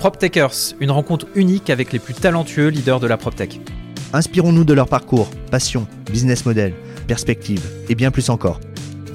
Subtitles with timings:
[0.00, 3.60] PropTechers, une rencontre unique avec les plus talentueux leaders de la PropTech.
[4.14, 6.72] Inspirons-nous de leur parcours, passion, business model,
[7.06, 8.60] perspective et bien plus encore.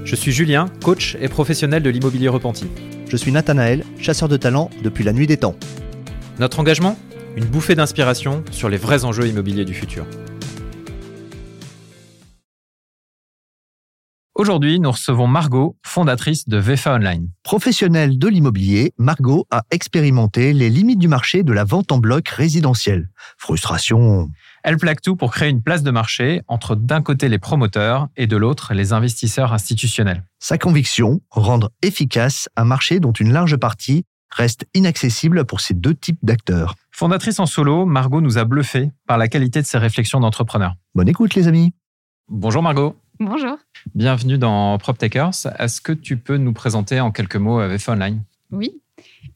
[0.04, 2.68] Je suis Julien, coach et professionnel de l'immobilier repenti.
[3.10, 5.56] Je suis Nathanaël, chasseur de talent depuis la nuit des temps.
[6.38, 7.00] Notre engagement?
[7.36, 10.06] Une bouffée d'inspiration sur les vrais enjeux immobiliers du futur.
[14.38, 17.30] Aujourd'hui, nous recevons Margot, fondatrice de VFA Online.
[17.42, 22.28] Professionnelle de l'immobilier, Margot a expérimenté les limites du marché de la vente en bloc
[22.28, 23.10] résidentiel.
[23.38, 24.30] Frustration.
[24.62, 28.28] Elle plaque tout pour créer une place de marché entre d'un côté les promoteurs et
[28.28, 30.26] de l'autre les investisseurs institutionnels.
[30.40, 35.96] Sa conviction, rendre efficace un marché dont une large partie reste inaccessible pour ces deux
[35.96, 36.76] types d'acteurs.
[36.92, 40.74] Fondatrice en solo, Margot nous a bluffé par la qualité de ses réflexions d'entrepreneur.
[40.94, 41.72] Bonne écoute les amis.
[42.28, 42.98] Bonjour Margot.
[43.20, 43.58] Bonjour.
[43.94, 45.48] Bienvenue dans PropTechers.
[45.58, 48.22] Est-ce que tu peux nous présenter en quelques mots euh, VFA Online?
[48.52, 48.82] Oui.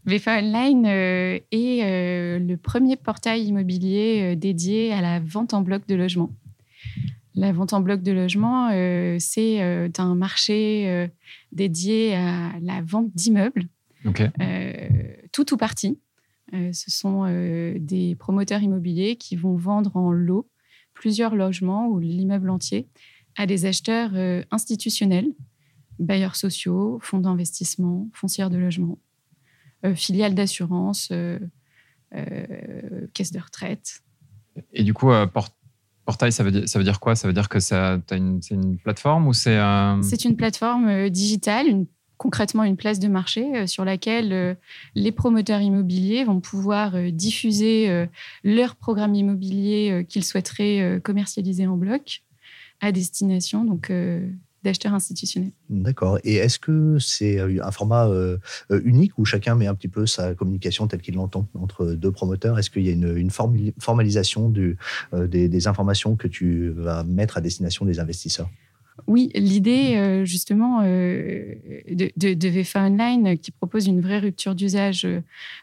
[0.06, 5.88] VFA Online euh, est euh, le premier portail immobilier dédié à la vente en bloc
[5.88, 6.30] de logement.
[7.36, 8.70] La vente en bloc de logement,
[9.20, 11.10] c'est un marché
[11.54, 13.68] dédié à la vente d'immeubles,
[15.32, 16.00] tout ou partie.
[16.52, 17.26] ce sont
[17.80, 20.50] des promoteurs immobiliers qui vont vendre en lot
[20.94, 22.90] plusieurs logements ou l'immeuble entier
[23.40, 25.32] à des acheteurs euh, institutionnels,
[25.98, 29.00] bailleurs sociaux, fonds d'investissement, foncières de logement,
[29.86, 31.40] euh, filiales d'assurance, euh,
[33.14, 34.02] caisses de retraite.
[34.74, 35.10] Et du coup,
[36.04, 37.16] portail, ça veut, dire, ça veut dire quoi?
[37.16, 37.76] Ça veut dire que c'est
[38.12, 39.58] une, une, plateforme ou c'est
[40.02, 41.86] C'est une plateforme digitale, une
[42.18, 44.58] concrètement une place de marché sur laquelle
[44.96, 48.08] les promoteurs immobiliers vont pouvoir diffuser
[48.44, 52.24] leur programme immobilier qu'ils souhaiteraient commercialiser en bloc
[52.82, 54.30] à destination donc euh,
[54.64, 55.52] d'acheteurs institutionnels.
[55.70, 56.20] D'accord.
[56.24, 58.38] Et est-ce que c'est euh, un format euh,
[58.84, 62.60] unique où chacun met un petit peu sa communication telle qu'il l'entend entre deux promoteurs?
[62.60, 63.30] Est-ce qu'il y a une,
[63.80, 68.50] formalisation des, informations que tu vas mettre à destination des investisseurs?
[69.08, 75.08] Oui, l'idée justement de, de, VFA Online qui propose une vraie rupture d'usage,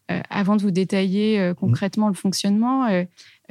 [0.08, 2.88] avant de vous détailler concrètement le fonctionnement,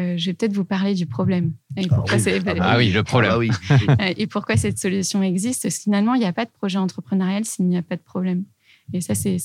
[0.02, 1.54] euh, je vais peut-être vous parler du problème.
[1.78, 2.42] Et ah, oui.
[2.60, 3.32] ah oui, le problème.
[3.34, 3.50] Ah, oui.
[4.02, 6.78] Euh, et pourquoi cette solution existe Parce que finalement, il n'y a pas de projet
[6.78, 8.44] entrepreneurial s'il n'y a pas de problème.
[8.94, 9.38] Et ça, c'est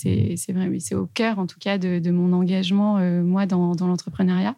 [0.52, 4.56] vrai, c'est au cœur, en tout cas, de, mon engagement, euh, moi, dans, l'entrepreneuriat.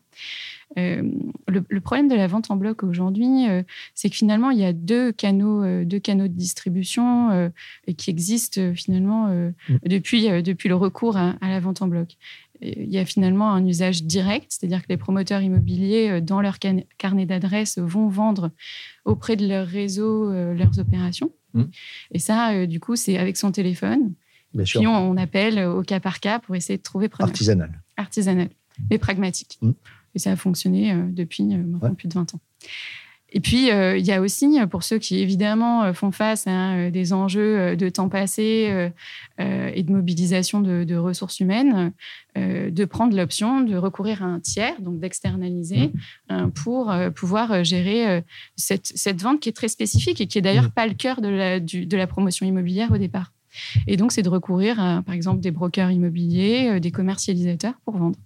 [0.76, 3.46] Le, problème de la vente en bloc aujourd'hui,
[3.94, 7.52] c'est que finalement, il y a deux canaux, deux canaux de distribution
[7.96, 9.78] qui existent finalement mm.
[9.86, 12.16] depuis, depuis le recours à, à, la vente en bloc
[12.62, 16.58] il y a finalement un usage direct, c'est-à-dire que les promoteurs immobiliers, euh, dans leur
[16.58, 18.50] carnet d'adresses, vont vendre
[19.04, 21.32] auprès de leur réseau euh, leurs opérations.
[21.54, 21.62] Mmh.
[22.12, 24.14] Et ça, euh, du coup, c'est avec son téléphone.
[24.64, 27.30] Puis on, appelle au cas par cas pour essayer de trouver preneur.
[27.30, 27.80] Artisanal.
[27.96, 28.50] Artisanal,
[28.90, 29.58] mais pragmatique.
[29.62, 29.70] Mmh.
[30.14, 32.40] Et ça a fonctionné depuis maintenant plus de 20 ans.
[33.34, 36.90] Et puis, euh, il y a aussi, pour ceux qui évidemment euh, font face à
[36.90, 38.68] des enjeux de temps passé
[39.40, 41.92] euh, et de mobilisation de, ressources humaines,
[42.36, 45.90] de prendre l'option de recourir à un tiers, donc d'externaliser,
[46.30, 46.50] mmh.
[46.50, 48.22] pour pouvoir gérer
[48.56, 50.72] cette, cette, vente qui est très spécifique et qui est d'ailleurs mmh.
[50.72, 53.32] pas le cœur de la, de la promotion immobilière au départ.
[53.86, 58.18] Et donc, c'est de recourir à, par exemple, des brokers immobiliers, des commercialisateurs pour vendre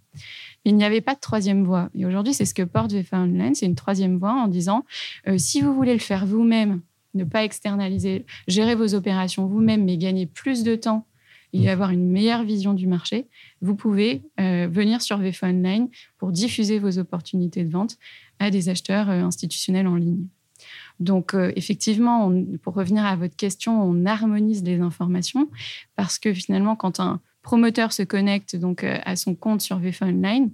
[0.66, 1.90] il n'y avait pas de troisième voie.
[1.94, 4.84] Et aujourd'hui, c'est ce que porte VFA Online, c'est une troisième voie en disant,
[5.28, 6.80] euh, si vous voulez le faire vous-même,
[7.14, 11.06] ne pas externaliser, gérer vos opérations vous-même, mais gagner plus de temps
[11.52, 11.68] et mmh.
[11.68, 13.28] avoir une meilleure vision du marché,
[13.62, 15.88] vous pouvez euh, venir sur VFA Online
[16.18, 17.96] pour diffuser vos opportunités de vente
[18.40, 20.26] à des acheteurs euh, institutionnels en ligne.
[20.98, 25.50] Donc, effectivement, pour revenir à votre question, on harmonise les informations
[25.94, 30.06] parce que finalement, quand un promoteur se connecte donc euh, à son compte sur VFA
[30.06, 30.50] Online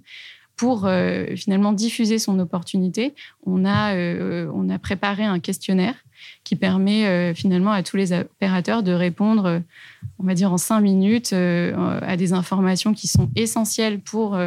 [0.55, 3.15] pour euh, finalement diffuser son opportunité,
[3.47, 5.95] on a, euh, on a préparé un questionnaire
[6.43, 9.61] qui permet finalement à tous les opérateurs de répondre,
[10.19, 14.37] on va dire en cinq minutes, à des informations qui sont essentielles pour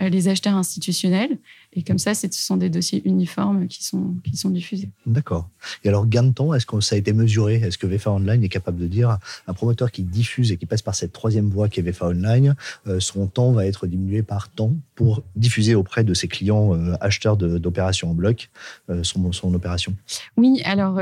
[0.00, 1.38] les acheteurs institutionnels
[1.74, 4.90] et comme ça, ce sont des dossiers uniformes qui sont, qui sont diffusés.
[5.06, 5.48] D'accord.
[5.84, 7.54] Et alors, gain de temps, est-ce que ça a été mesuré?
[7.56, 10.82] Est-ce que VFA Online est capable de dire un promoteur qui diffuse et qui passe
[10.82, 12.54] par cette troisième voie qui est VFA Online,
[12.86, 16.94] euh, son temps va être diminué par temps pour diffuser auprès de ses clients euh,
[17.00, 18.50] acheteurs d'opérations en bloc
[18.90, 19.94] euh, son, son, opération?
[20.36, 21.00] Oui, alors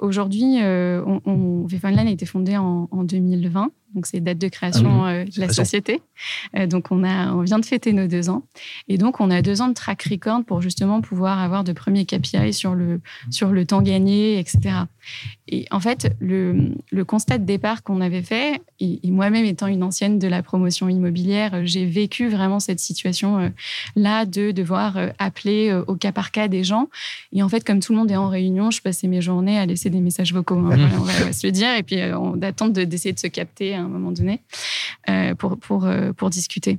[0.00, 3.70] aujourd'hui, VFA Online a été fondé en, en 2020.
[3.94, 6.02] Donc, c'est date de création Ah euh, de la société.
[6.56, 8.42] Euh, donc, on, a, on vient de fêter nos deux ans.
[8.88, 12.04] Et donc, on a deux ans de track record pour justement pouvoir avoir de premiers
[12.04, 13.00] KPI sur le,
[13.30, 14.58] sur le temps gagné, etc.
[15.48, 19.68] Et en fait, le, le constat de départ qu'on avait fait, et, et moi-même étant
[19.68, 25.72] une ancienne de la promotion immobilière, euh, j'ai vécu vraiment cette situation-là de devoir appeler
[25.86, 26.88] au cas par cas des gens.
[27.32, 29.66] Et en fait, comme tout le monde est en réunion, je passais mes journées à
[29.66, 30.56] laisser des messages vocaux.
[30.56, 30.62] hein.
[30.66, 31.74] Voilà, on, va, on va se le dire.
[31.76, 34.42] Et puis, on- d'attendre de- d'essayer de se capter à un moment donné
[35.08, 36.78] euh, pour, pour, euh, discuter.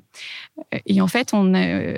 [0.73, 1.33] Euh, Et en fait,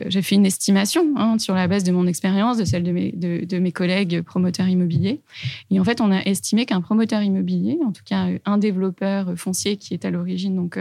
[0.08, 3.12] j'ai fait une estimation hein, sur la base de mon expérience, de celle de mes,
[3.12, 5.22] de, mes collègues promoteurs immobiliers.
[5.72, 9.78] Et en fait, on a estimé qu'un promoteur immobilier, en tout cas un développeur foncier
[9.78, 10.78] qui est à l'origine donc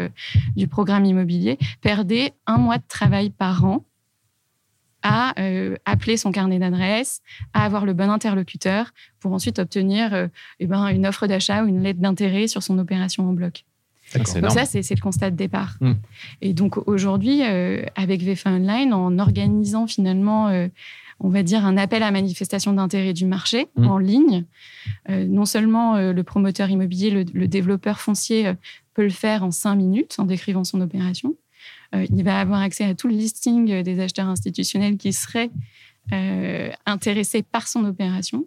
[0.56, 3.84] du programme immobilier, perdait un mois de travail par an
[5.02, 5.34] à
[5.84, 7.22] appeler son carnet d'adresse,
[7.54, 10.26] à avoir le bon interlocuteur pour ensuite obtenir euh,
[10.60, 13.64] eh ben, une offre d'achat ou une lettre d'intérêt sur son opération en bloc.
[14.40, 15.76] Donc ça, c'est le constat de départ.
[15.80, 15.92] Mm.
[16.42, 20.68] Et donc aujourd'hui, euh, avec VFA Online, en organisant finalement, euh,
[21.20, 23.86] on va dire, un appel à manifestation d'intérêt du marché Mm.
[23.88, 24.44] en ligne,
[25.10, 28.52] euh, non seulement le promoteur immobilier, le, le développeur foncier
[28.94, 31.34] peut le faire en cinq minutes en décrivant son opération.
[31.94, 35.50] Il va avoir accès à tout le listing des acheteurs institutionnels qui seraient
[36.86, 38.46] intéressés par son opération.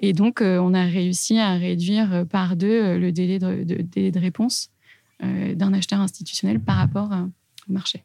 [0.00, 4.18] Et donc, on a réussi à réduire par deux le délai de, de- délai de
[4.18, 4.70] réponse
[5.20, 7.22] d'un acheteur institutionnel par rapport euh,
[7.68, 8.04] au marché.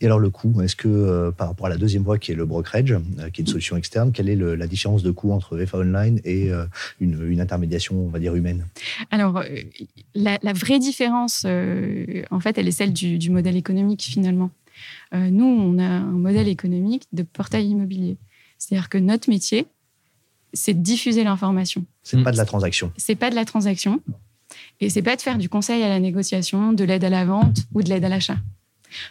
[0.00, 2.34] Et alors le coût, est-ce que euh, par rapport à la deuxième voie qui est
[2.34, 5.30] le brokerage, euh, qui est une solution externe, quelle est le- la différence de coût
[5.30, 6.64] entre VFA Online et euh,
[7.00, 8.66] une, une intermédiation, on va dire, humaine?
[9.12, 9.44] Alors, euh,
[10.16, 14.50] la, la vraie différence, euh, en fait, elle est celle du, du modèle économique finalement.
[15.14, 18.16] Euh, nous, on a un modèle économique de portail immobilier.
[18.58, 19.66] C'est-à-dire que notre métier,
[20.52, 21.84] c'est de diffuser l'information.
[22.02, 22.24] C'est Mm.
[22.24, 22.92] pas de la transaction.
[22.96, 24.00] C'est pas de la transaction
[24.82, 27.58] et c'est pas de faire du conseil à la négociation, de l'aide à la vente
[27.72, 28.36] ou de l'aide à l'achat.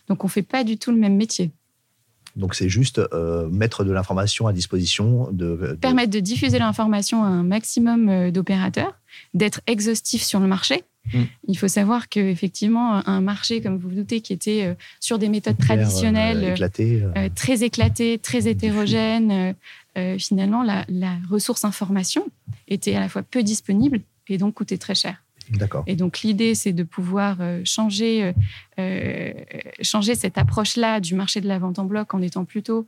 [0.08, 1.50] Donc, on fait pas du tout le même métier.
[2.36, 7.24] Donc c'est juste euh, mettre de l'information à disposition de, de- permettre de diffuser l'information
[7.24, 8.94] à un maximum euh, d'opérateurs,
[9.34, 10.84] d'être exhaustif sur le marché.
[11.14, 11.24] Mm.
[11.50, 15.28] Il faut savoir qu'effectivement, un marché, comme vous vous doutez, qui était euh, sur des
[15.28, 17.04] méthodes traditionnelles, euh, éclaté.
[17.36, 19.56] très éclatées, très hétérogènes,
[20.18, 22.26] finalement, la, la ressource information
[22.70, 25.22] était à la fois peu disponible et donc coûtait très cher.
[25.88, 28.34] Et donc l'idée, c'est de pouvoir euh, changer, euh,
[28.80, 29.34] euh,
[29.82, 32.88] changer cette approche-là du marché de la vente en bloc en étant plutôt,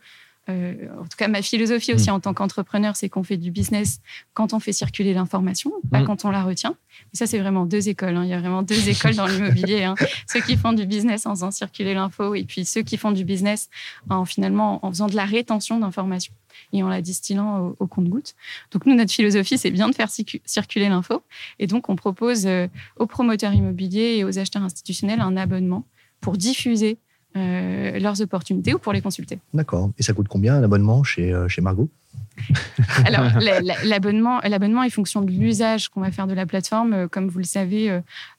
[0.49, 4.01] euh, en tout cas ma philosophie aussi en tant qu'entrepreneur, c'est qu'on fait du business
[4.33, 6.05] quand on fait circuler l'information, pas Mm.
[6.05, 6.75] quand on la retient.
[7.13, 8.15] Et ça, c'est vraiment deux écoles.
[8.17, 8.23] hein.
[8.25, 9.83] Il y a vraiment deux écoles dans l'immobilier.
[9.83, 9.95] hein.
[10.27, 13.23] Ceux qui font du business en faisant circuler l'info et puis ceux qui font du
[13.23, 13.69] business
[14.09, 16.33] en finalement en faisant de la rétention d'informations
[16.71, 18.35] et en la distillant au, au compte-goutte.
[18.71, 21.23] Donc nous, notre philosophie, c'est bien de faire circu- circuler l'info.
[21.59, 22.67] Et donc, on propose euh,
[22.97, 25.85] aux promoteurs immobiliers et aux acheteurs institutionnels un abonnement
[26.21, 26.97] pour diffuser
[27.35, 29.39] euh, leurs opportunités ou pour les consulter.
[29.53, 29.91] D'accord.
[29.97, 31.89] Et ça coûte combien un abonnement chez, euh, chez Margot?
[33.05, 36.93] Alors, la- la- l'abonnement, l'abonnement est fonction de l'usage qu'on va faire de la plateforme.
[36.93, 37.89] Euh, Comme vous le savez,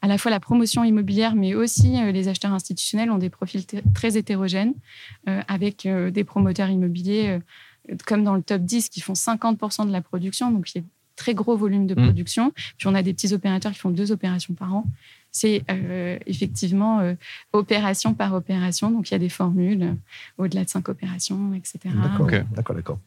[0.03, 3.65] à la fois la promotion immobilière, mais aussi les acheteurs institutionnels ont des profils
[3.95, 4.75] très hétérogènes,
[5.27, 7.39] avec des promoteurs immobiliers,
[8.07, 10.85] comme dans le top 10, qui font 50% de la production, donc il y a
[11.17, 12.05] très gros volume de Mm.
[12.05, 12.53] production.
[12.79, 14.85] Puis on a des petits opérateurs qui font deux opérations par an.
[15.37, 17.15] C'est euh, effectivement euh,
[17.53, 19.93] opération par opération, donc il y a des formules euh,
[20.39, 21.79] au-delà de cinq opérations, etc.
[22.03, 22.29] D'accord.
[22.55, 22.99] D'accord, d'accord.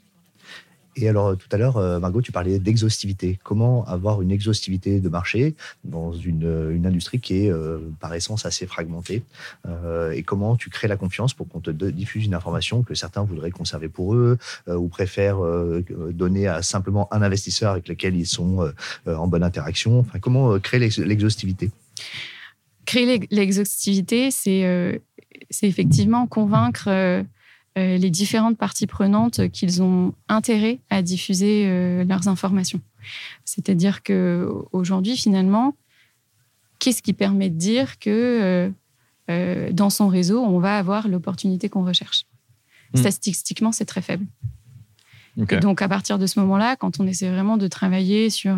[1.00, 3.40] Et alors, tout à l'heure, Margot, tu parlais d'exhaustivité.
[3.44, 5.54] Comment avoir une exhaustivité de marché
[5.84, 9.22] dans une, une industrie qui est, euh, par essence, assez fragmentée
[9.68, 13.24] Euh, Et comment tu crées la confiance pour qu'on te diffuse une information que certains
[13.24, 18.16] voudraient conserver pour eux euh, ou préfèrent euh, donner à simplement un investisseur avec lequel
[18.16, 18.68] ils sont
[19.06, 20.00] en bonne interaction?
[20.00, 21.70] Enfin, Comment créer l'ex- l'exhaustivité?
[22.86, 24.98] Créer l'ex- l'exhaustivité, c'est euh,
[25.50, 27.24] c'est effectivement convaincre euh,
[27.78, 32.82] euh, les différentes parties prenantes qu'ils ont intérêt à diffuser euh, leurs informations.
[33.46, 35.76] C'est-à-dire que aujourd'hui, finalement,
[36.80, 38.72] qu'est-ce qui permet de dire que
[39.72, 42.26] dans son réseau, on va avoir l'opportunité qu'on recherche?
[42.94, 42.98] Mm.
[43.00, 44.26] Statistiquement, c'est très faible.
[45.52, 48.56] Et donc, à partir de ce moment-là, quand on essaie vraiment de travailler sur.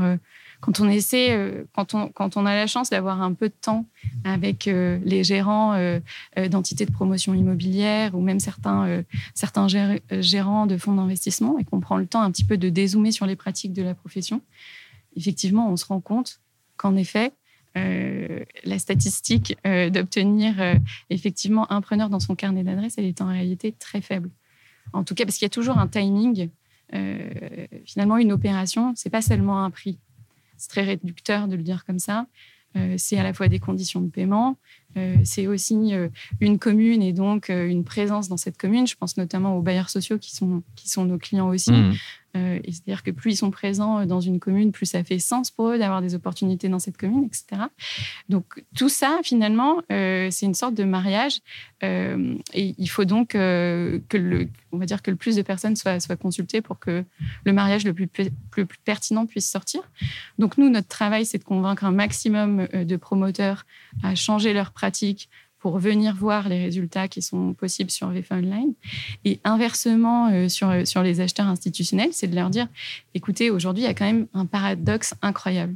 [0.61, 3.85] Quand on essaie, euh, quand, on, a la chance d'avoir un peu de temps
[4.23, 5.99] avec euh, les gérants euh,
[6.49, 11.79] d'entités de promotion immobilière ou même certains, certains gér- gérants de fonds d'investissement et qu'on
[11.79, 14.41] prend le temps un petit peu de dézoomer sur les pratiques de la profession,
[15.15, 16.41] effectivement, on se rend compte
[16.77, 17.31] qu'en effet,
[17.75, 20.55] la statistique d'obtenir
[21.09, 24.29] effectivement un preneur dans son carnet d'adresse, elle est en réalité très faible.
[24.91, 26.49] En tout cas, parce qu'il y a toujours un timing.
[27.85, 29.99] Finalement, une opération, c'est pas seulement un prix.
[30.59, 32.27] C'est très réducteur de le dire comme ça.
[32.97, 34.59] c'est à la fois des conditions de paiement,
[35.23, 35.93] c'est aussi
[36.41, 38.87] une commune et donc une présence dans cette commune.
[38.87, 41.71] Je pense notamment aux bailleurs sociaux qui sont, qui sont nos clients aussi.
[41.71, 41.93] Mmh.
[42.37, 45.69] Euh, c'est-à-dire que plus ils sont présents dans une commune, plus ça fait sens pour
[45.69, 47.63] eux d'avoir des opportunités dans cette commune, etc.
[48.29, 51.39] Donc tout ça, finalement, euh, c'est une sorte de mariage.
[51.81, 55.75] Euh, et il faut donc que le, on va dire que le plus de personnes
[55.75, 57.03] soient, soient consultées pour que
[57.45, 59.81] le mariage le plus, plus, plus pertinent puisse sortir.
[60.37, 63.65] Donc nous, notre travail, c'est de convaincre un maximum de promoteurs
[64.03, 68.73] à changer leurs pratiques, pour venir voir les résultats qui sont possibles sur VFA Online.
[69.25, 72.67] Et inversement, euh, sur, sur les acheteurs institutionnels, c'est de leur dire,
[73.13, 75.75] écoutez, aujourd'hui, il y a quand même un paradoxe incroyable.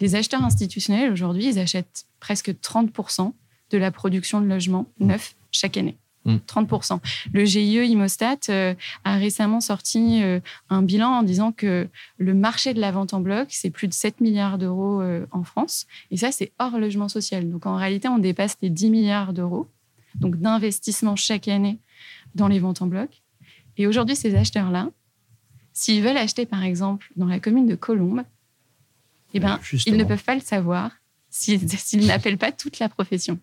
[0.00, 3.32] Les acheteurs institutionnels, aujourd'hui, ils achètent presque 30%
[3.70, 5.96] de la production de logements neufs chaque année.
[6.26, 6.96] 30%.
[6.96, 7.00] Mm.
[7.32, 10.40] Le GIE Imostat euh, a récemment sorti euh,
[10.70, 11.88] un bilan en disant que
[12.18, 15.44] le marché de la vente en bloc, c'est plus de 7 milliards d'euros euh, en
[15.44, 15.86] France.
[16.10, 17.50] Et ça, c'est hors logement social.
[17.50, 19.68] Donc en réalité, on dépasse les 10 milliards d'euros
[20.14, 21.78] donc d'investissement chaque année
[22.34, 23.22] dans les ventes en bloc.
[23.76, 24.90] Et aujourd'hui, ces acheteurs-là,
[25.72, 28.22] s'ils veulent acheter, par exemple, dans la commune de Colombes,
[29.32, 30.92] eh ben, ils ne peuvent pas le savoir
[31.28, 33.40] s'ils n'appellent pas toute la profession.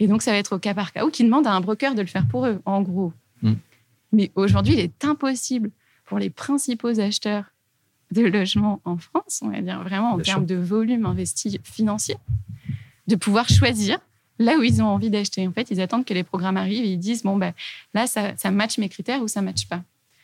[0.00, 1.94] Et donc, ça va être au cas par cas ou qui demande à un broker
[1.94, 3.12] de le faire pour eux, en gros.
[3.42, 3.52] Mm.
[4.12, 5.70] Mais aujourd'hui, il est impossible
[6.04, 7.44] pour les principaux acheteurs
[8.10, 12.16] de logements en France, on va dire vraiment en termes de volume investi financier,
[13.08, 13.98] de pouvoir choisir
[14.38, 15.46] là où ils ont envie d'acheter.
[15.46, 17.52] En fait, ils attendent que les programmes arrivent et ils disent bon, ben,
[17.92, 19.82] là, ça, ça match mes critères ou ça ne match pas.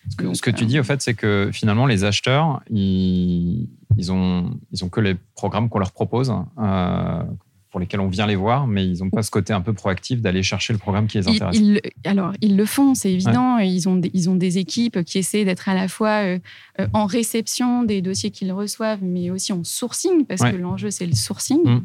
[0.09, 4.83] Ce que, tu dis, au fait, c'est que finalement, les acheteurs, ils, ils, ont, ils
[4.83, 6.33] ont que les programmes qu'on leur propose.
[6.59, 7.23] Euh,
[7.71, 10.21] pour lesquels on vient les voir, mais ils n'ont pas ce côté un peu proactif
[10.21, 11.61] d'aller chercher le programme qui les intéresse.
[12.05, 13.59] alors, ils le font, c'est évident.
[13.59, 16.39] Ils, ont des, ils ont des équipes qui essaient d'être à la fois euh,
[16.81, 21.07] euh, en réception des dossiers qu'ils reçoivent, mais aussi en sourcing, parce que l'enjeu, c'est
[21.07, 21.63] le sourcing.
[21.65, 21.85] Mm.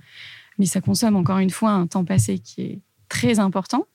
[0.58, 3.86] Mais ça consomme encore une fois un temps passé qui est très important.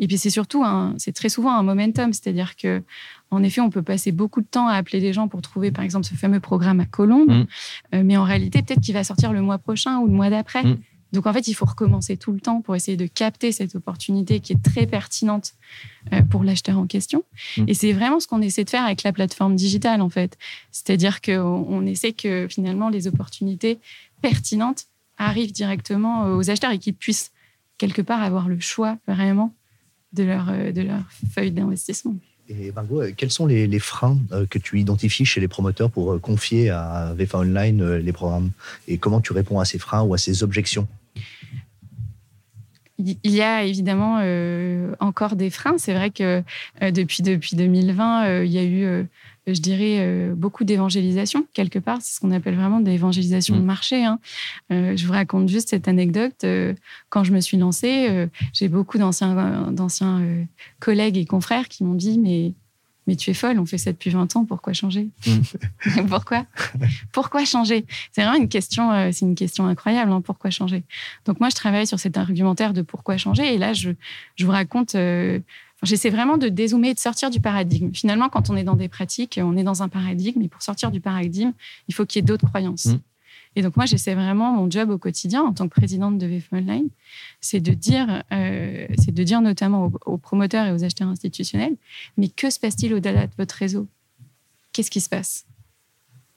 [0.00, 0.64] Et puis c'est surtout
[0.96, 2.82] c'est très souvent un momentum, c'est-à-dire que
[3.30, 5.84] en effet, on peut passer beaucoup de temps à appeler des gens pour trouver, par
[5.84, 7.46] exemple, ce fameux programme à Colombes, mm.
[7.94, 10.64] euh, mais en réalité, peut-être qu'il va sortir le mois prochain ou le mois d'après.
[10.64, 10.78] Mm.
[11.12, 14.40] Donc en fait, il faut recommencer tout le temps pour essayer de capter cette opportunité
[14.40, 15.54] qui est très pertinente
[16.12, 17.24] euh, pour l'acheteur en question.
[17.56, 17.64] Mm.
[17.68, 20.36] Et c'est vraiment ce qu'on essaie de faire avec la plateforme digitale en fait.
[20.70, 23.78] C'est-à-dire qu'on essaie que finalement les opportunités
[24.20, 24.86] pertinentes
[25.16, 27.32] arrivent directement aux acheteurs et qu'ils puissent
[27.78, 29.54] quelque part avoir le choix vraiment
[30.12, 31.00] de leur, euh, de leur
[31.32, 32.16] feuille d'investissement.
[32.50, 36.70] Et Margot, euh, quels sont les, freins que tu identifies chez les promoteurs pour confier
[36.70, 38.50] à VFA Online les programmes?
[38.86, 40.86] Et comment tu réponds à ces freins ou à ces objections?
[42.98, 45.78] Il y a évidemment euh, encore des freins.
[45.78, 46.42] C'est vrai que
[46.82, 49.06] euh, depuis, depuis 2020, euh, il y a eu,
[49.46, 51.98] je dirais, beaucoup d'évangélisation, quelque part.
[52.00, 53.64] C'est ce qu'on appelle vraiment d'évangélisation de mmh.
[53.64, 54.04] marché.
[54.04, 54.18] Hein.
[54.70, 56.44] je vous raconte juste cette anecdote.
[57.08, 60.46] quand je me suis lancée, j'ai beaucoup d'anciens
[60.80, 62.52] collègues et confrères qui m'ont dit, mais
[63.08, 65.08] mais tu es folle, on fait ça depuis 20 ans, pourquoi changer?
[65.26, 66.02] Mm.
[66.08, 66.44] Pourquoi?
[67.10, 67.86] Pourquoi changer?
[68.12, 70.82] C'est vraiment une question, euh, c'est une question incroyable, hein, pourquoi changer?
[71.24, 73.92] Donc moi, je travaille sur cet argumentaire de pourquoi changer, et là, je,
[74.36, 75.40] je vous raconte, euh,
[75.82, 77.94] j'essaie vraiment de dézoomer et de sortir du paradigme.
[77.94, 80.90] Finalement, quand on est dans des pratiques, on est dans un paradigme, et pour sortir
[80.90, 81.52] du paradigme,
[81.88, 82.86] il faut qu'il y ait d'autres croyances.
[82.86, 83.00] Mm.
[83.56, 86.52] Et donc moi, j'essaie vraiment mon job au quotidien en tant que présidente de VF
[86.52, 86.88] Online,
[87.40, 91.76] c'est de dire, euh, c'est de dire notamment aux, promoteurs et aux acheteurs institutionnels,
[92.16, 93.86] mais que se passe-t-il au-delà de votre réseau?
[94.72, 95.46] Qu'est-ce qui se passe?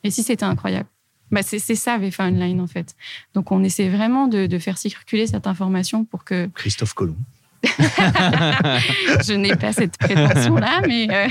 [0.04, 0.90] Et si c'était incroyable?
[1.32, 2.96] Bah c'est ça VF Online en fait.
[3.34, 7.16] Donc on essaie vraiment de, faire circuler cette information pour que Christophe Colomb.
[7.64, 11.28] je n'ai pas cette prétention-là, mais, euh,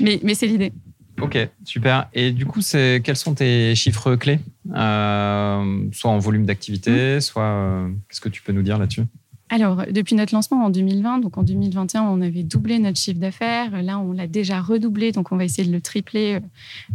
[0.00, 0.72] mais, mais c'est l'idée.
[1.22, 2.08] Ok, super.
[2.14, 4.40] Et du coup, quels sont tes chiffres clés
[4.74, 7.20] euh, Soit en volume d'activité, mmh.
[7.20, 7.42] soit.
[7.42, 9.04] Euh, qu'est-ce que tu peux nous dire là-dessus?
[9.52, 13.82] Alors, depuis notre lancement en 2020, donc en 2021, on avait doublé notre chiffre d'affaires.
[13.82, 16.38] Là, on l'a déjà redoublé, donc on va essayer de le tripler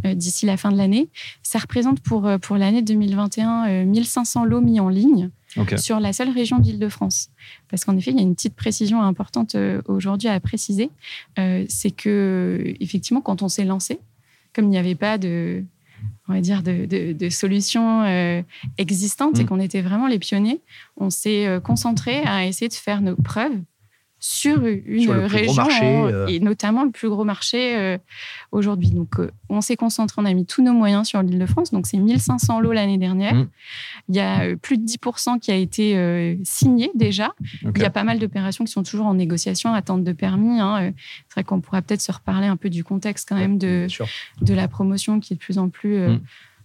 [0.06, 1.08] euh, d'ici la fin de l'année.
[1.42, 5.30] Ça représente pour, pour l'année 2021 1500 lots mis en ligne
[5.76, 7.28] sur la seule région d'Île-de-France.
[7.68, 9.54] Parce qu'en effet, il y a une petite précision importante
[9.86, 10.90] aujourd'hui à préciser.
[11.68, 14.00] C'est que, effectivement, quand on s'est lancé,
[14.56, 15.62] comme il n'y avait pas de,
[16.28, 18.42] on va dire, de, de, solutions euh,
[18.78, 19.46] existantes et mm.
[19.46, 20.62] qu'on était vraiment les pionniers,
[20.96, 23.60] on s'est euh, concentré à essayer de faire nos preuves
[24.18, 26.26] sur une région euh.
[26.26, 27.98] et notamment le plus gros marché euh,
[28.50, 28.90] aujourd'hui.
[28.90, 31.70] Donc, euh, on s'est concentré, on a mis tous nos moyens sur l'île de France.
[31.70, 33.34] Donc, c'est 1500 lots l'année dernière.
[33.34, 33.48] Mmh.
[34.08, 37.34] Il y a plus de 10% qui a été signé déjà.
[37.62, 40.60] Il y a pas mal d'opérations qui sont toujours en négociation, attente de permis.
[40.60, 40.92] Hein.
[41.28, 43.86] C'est vrai qu'on pourra peut-être se reparler un peu du contexte quand même de,
[44.40, 46.08] de la promotion qui est de plus en plus.
[46.08, 46.20] Mmh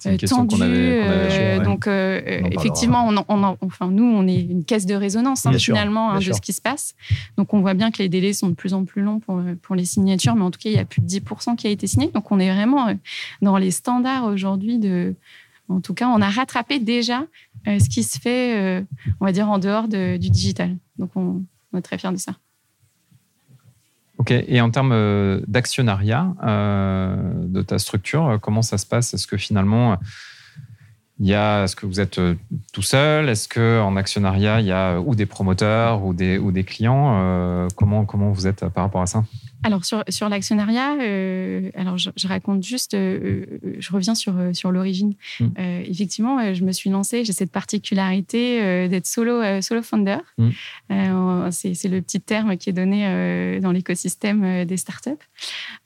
[0.10, 5.46] une question qu'on avait, Donc, effectivement, on, enfin, nous, on est une caisse de résonance
[5.46, 6.96] hein, finalement hein, de ce qui se passe.
[7.38, 9.75] Donc, on voit bien que les délais sont de plus en plus longs pour, pour
[9.75, 11.88] les signatures, mais en tout cas, il y a plus de 10% qui a été
[11.88, 12.08] signé.
[12.08, 12.88] Donc, on est vraiment
[13.41, 15.15] dans les standards aujourd'hui de.
[15.70, 17.25] En tout cas, on a rattrapé déjà
[17.65, 18.84] ce qui se fait,
[19.20, 20.75] on va dire, en dehors du digital.
[20.98, 21.43] Donc, on,
[21.74, 22.34] on est très fiers de ça.
[24.21, 27.15] Ok, et en termes euh, d'actionnariat euh,
[27.47, 29.15] de ta structure, euh, comment ça se passe?
[29.15, 29.97] Est-ce que finalement,
[31.19, 32.21] il y a, est-ce que vous êtes
[32.71, 33.29] tout seul?
[33.29, 38.05] Est-ce qu'en actionnariat, il y a ou des promoteurs ou des, ou des clients comment,
[38.05, 39.23] comment vous êtes par rapport à ça?
[39.63, 44.71] Alors sur, sur l'actionnariat, euh, alors je, raconte juste, euh, euh, je reviens sur, sur
[44.71, 45.13] l'origine.
[45.39, 45.47] Mm.
[45.85, 50.17] effectivement, je me suis lancée, j'ai cette particularité d'être solo, solo founder.
[50.37, 50.49] Mm.
[51.51, 55.11] c'est le petit terme qui est donné dans l'écosystème des startups.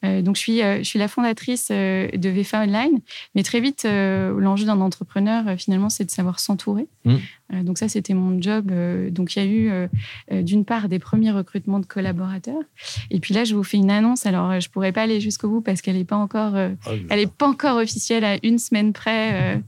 [0.03, 2.99] donc je suis, je suis la fondatrice de VFA Online,
[3.35, 6.87] mais très vite, l'enjeu d'un entrepreneur, finalement, c'est de savoir s'entourer.
[7.03, 7.15] Mm.
[7.51, 8.71] Donc ça, c'était mon job.
[9.11, 12.63] donc il y a eu d'une part des premiers recrutements de collaborateurs,
[13.11, 14.25] et puis là, je vous fait une annonce.
[14.25, 16.91] Alors, euh, je pourrais pas aller jusqu'au bout parce qu'elle n'est pas encore, euh, ah,
[17.09, 18.23] elle est pas encore officielle.
[18.23, 19.61] À une semaine près,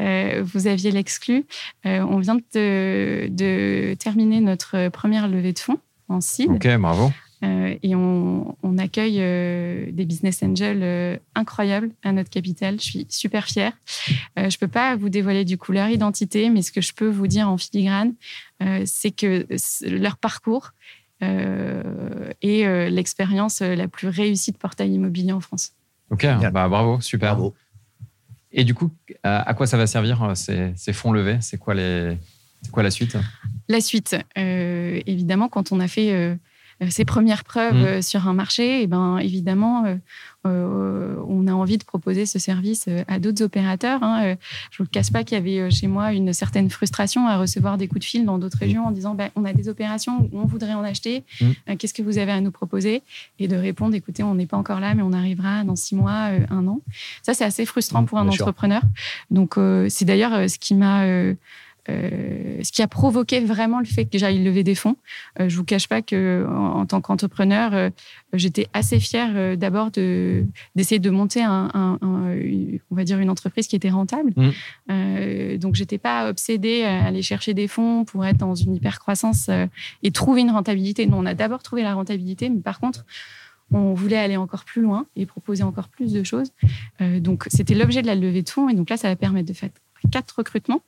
[0.00, 1.44] euh, vous aviez l'exclu.
[1.84, 6.50] on vient de, de, terminer notre première levée de fonds en CID.
[6.50, 7.10] Ok, bravo.
[7.82, 9.16] Et on, on accueille
[9.92, 12.80] des business angels incroyables à notre capital.
[12.80, 13.72] Je suis super fière.
[14.36, 17.26] je peux pas vous dévoiler du coup leur identité, mais ce que je peux vous
[17.26, 18.14] dire en filigrane,
[18.84, 19.46] c'est que
[19.86, 20.72] leur parcours
[21.22, 25.72] euh, euh, l'expérience euh, la plus réussie de portail immobilier en France.
[26.10, 27.34] Ok, bah, bravo, super.
[27.34, 27.54] Bravo.
[28.52, 28.90] Et du coup,
[29.24, 31.38] à quoi ça va servir ces, fonds levés?
[31.40, 32.16] C'est quoi, les...
[32.70, 33.16] quoi la suite?
[33.68, 36.38] La suite, évidemment, quand on a fait
[36.88, 38.02] ses premières preuves mmh.
[38.02, 39.84] sur un marché, et eh ben, évidemment,
[40.46, 44.02] euh, on a envie de proposer ce service euh, à d'autres opérateurs.
[44.02, 44.24] Hein.
[44.24, 44.36] Euh,
[44.70, 47.78] je ne vous casse pas qu'il y avait chez moi une certaine frustration à recevoir
[47.78, 50.40] des coups de fil dans d'autres régions en disant bah, on a des opérations où
[50.40, 51.76] on voudrait en acheter, mmh.
[51.76, 53.02] qu'est-ce que vous avez à nous proposer?
[53.38, 56.30] Et de répondre écoutez, on n'est pas encore là, mais on arrivera dans six mois,
[56.50, 56.80] un an.
[57.22, 58.82] Ça, c'est assez frustrant mmh, pour un entrepreneur.
[59.30, 59.54] Donc,
[59.88, 61.34] c'est d'ailleurs ce qui m'a euh,
[61.88, 64.96] ce qui a provoqué vraiment le fait que j'aille lever des fonds.
[65.38, 67.90] Euh, je vous cache pas que en, tant qu'entrepreneur, euh,
[68.32, 70.44] j'étais assez fière d'abord de
[70.74, 74.32] d'essayer de monter un, on va dire une entreprise qui était rentable.
[74.36, 75.56] Mmh.
[75.58, 79.50] donc j'étais pas obsédée à aller chercher des fonds pour être dans une hyper croissance
[80.02, 81.06] et trouver une rentabilité.
[81.06, 83.04] Non, on a d'abord trouvé la rentabilité, mais par contre
[83.70, 86.52] on voulait aller encore plus loin et proposer encore plus de choses.
[87.00, 88.68] donc, c'était l'objet de la levée de fonds.
[88.68, 89.70] Et donc là, ça va permettre de faire
[90.10, 90.82] quatre recrutements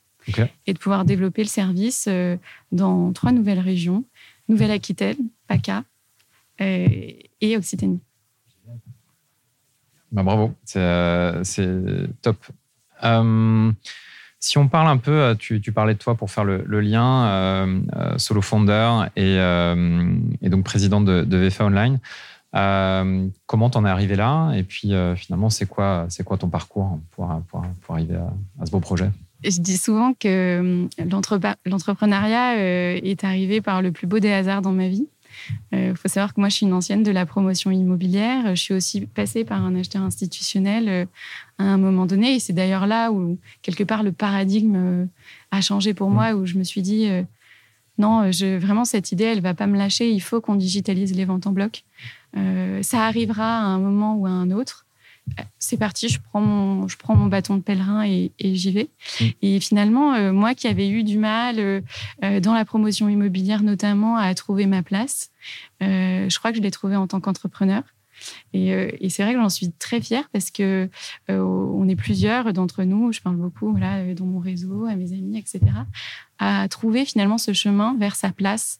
[0.65, 2.37] et de pouvoir développer le service euh,
[2.71, 4.03] dans trois nouvelles régions
[4.49, 5.83] Nouvelle-Aquitaine, PACA
[6.61, 6.87] euh,
[7.41, 7.99] et Occitanie.
[10.11, 12.37] Bah, bravo, c'est euh, top.
[14.39, 17.67] si on parle un peu, tu, parlais de toi pour faire le, lien,
[18.17, 21.99] solo founder et, et, donc président de, de VFA Online.
[23.45, 24.53] comment t'en es arrivé là?
[24.53, 28.15] Et puis finalement, c'est quoi, quoi ton parcours pour, pour, arriver
[28.61, 29.11] à ce beau projet?
[29.43, 30.89] Je dis souvent que hum,
[31.65, 35.07] l'entrepreneuriat euh, est arrivé par le plus beau des hasards dans ma vie.
[35.71, 38.55] Il euh, faut savoir que moi, je suis une ancienne de la promotion immobilière.
[38.55, 41.05] Je suis aussi passée par un acheteur institutionnel euh,
[41.59, 42.35] à un moment donné.
[42.35, 45.07] Et c'est d'ailleurs là où, quelque part, le paradigme
[45.51, 47.09] a changé pour moi, où je me suis dit,
[47.99, 50.09] non, vraiment, cette idée, elle va pas me lâcher.
[50.09, 51.83] Il faut qu'on digitalise les ventes en bloc.
[52.81, 54.86] ça arrivera à un moment ou à un autre
[55.59, 58.89] c'est parti, je prends mon, je prends mon bâton de pèlerin et, j'y vais.
[59.19, 59.25] Mm.
[59.41, 61.81] Et finalement, euh, moi qui avais eu du mal euh,
[62.23, 65.31] euh, dans la promotion immobilière notamment à trouver ma place,
[65.81, 67.83] je crois que je l'ai trouvé en tant qu'entrepreneur.
[68.53, 70.89] Et, c'est vrai que j'en suis très fière parce que
[71.29, 75.37] on est plusieurs d'entre nous, je parle beaucoup voilà, dans mon réseau, à mes amis,
[75.37, 75.61] etc.,
[76.39, 78.79] à trouver finalement ce chemin vers sa place,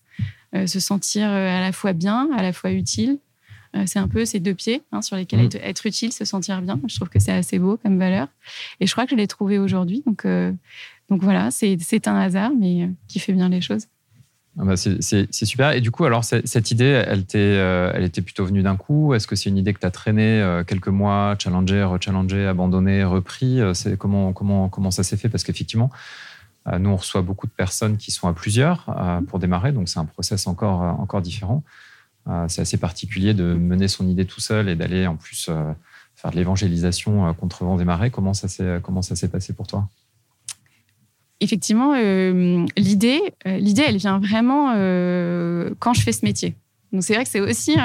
[0.53, 3.26] se sentir à la fois bien, à la fois utile, euh,
[3.85, 5.49] c'est un peu ces deux pieds hein, sur lesquels mm.
[5.61, 6.79] être, utile, se sentir bien.
[6.87, 8.27] Je trouve que c'est assez beau comme valeur.
[8.79, 10.03] Et je crois que je l'ai trouvé aujourd'hui.
[10.05, 10.51] Donc, euh,
[11.09, 13.87] donc voilà, c'est un hasard, mais euh, qui fait bien les choses.
[14.59, 15.71] Ah bah, c'est super.
[15.73, 19.13] Et du coup, alors, cette idée, elle, elle était plutôt venue d'un coup?
[19.13, 23.59] Est-ce que c'est une idée que tu as traînée quelques mois, challengé, rechallengé, abandonné, repris?
[23.99, 25.29] Comment, comment, comment ça s'est fait?
[25.29, 25.91] Parce qu'effectivement,
[26.79, 28.91] nous, on reçoit beaucoup de personnes qui sont à plusieurs
[29.27, 31.63] pour démarrer, donc c'est un process encore, encore différent.
[32.29, 35.71] Euh, c'est assez particulier de mener son idée tout seul et d'aller en plus euh,
[36.15, 38.09] faire de l'évangélisation euh, contre vent des marées.
[38.09, 39.87] Comment ça s'est comment ça s'est passé pour toi?
[41.39, 44.73] Effectivement, l'idée, l'idée, elle vient vraiment
[45.77, 46.55] quand je fais ce métier.
[46.91, 47.75] Donc c'est vrai que c'est aussi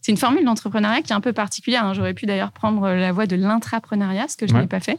[0.00, 1.84] c'est une formule d'entrepreneuriat qui est un peu particulière.
[1.84, 1.92] Hein.
[1.92, 4.98] J'aurais pu d'ailleurs prendre la voie de l'intrapreneuriat, ce que je n'ai pas fait.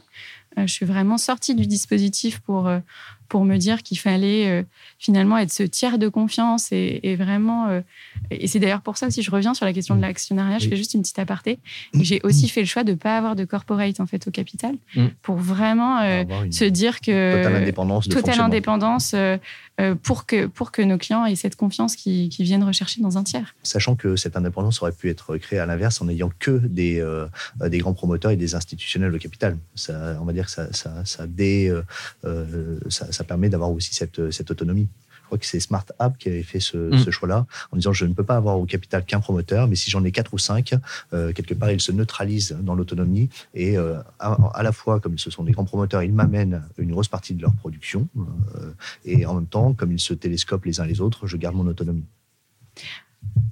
[0.55, 2.69] je suis vraiment sortie du dispositif pour
[3.27, 4.63] pour me dire qu'il fallait euh,
[4.99, 7.67] finalement être ce tiers de confiance et, vraiment.
[7.67, 7.81] Euh,
[8.31, 10.59] et c'est d'ailleurs pour ça aussi, je reviens sur la question de l'actionnariat.
[10.59, 11.59] Je fais juste une petite aparté.
[11.99, 14.75] J'ai aussi fait le choix de ne pas avoir de corporate en fait au capital
[14.95, 15.07] mm.
[15.21, 19.15] pour vraiment euh, se dire que totale indépendance, totale indépendance
[20.03, 23.55] pour que pour que nos clients aient cette confiance qu'ils viennent rechercher dans un tiers.
[23.63, 27.03] Sachant que cette indépendance aurait pu être créée à l'inverse en n'ayant que des
[27.61, 29.57] des grands promoteurs et des institutionnels au capital.
[29.75, 31.73] Ça, on va dire que ça ça, ça, dé,
[32.89, 34.87] ça ça permet d'avoir aussi cette, cette autonomie.
[35.25, 37.09] Je crois que c'est Smart App qui avait fait ce, mm.
[37.09, 40.03] choix-là, en disant je ne peux pas avoir au capital qu'un promoteur, mais si j'en
[40.03, 40.75] ai quatre ou cinq,
[41.13, 43.29] euh, quelque part, ils se neutralisent dans l'autonomie.
[43.55, 47.07] Et euh, à, la fois, comme ce sont des grands promoteurs, ils m'amènent une grosse
[47.07, 48.07] partie de leur production.
[48.17, 48.71] Euh,
[49.03, 51.65] et en même temps, comme ils se télescopent les uns les autres, je garde mon
[51.65, 52.05] autonomie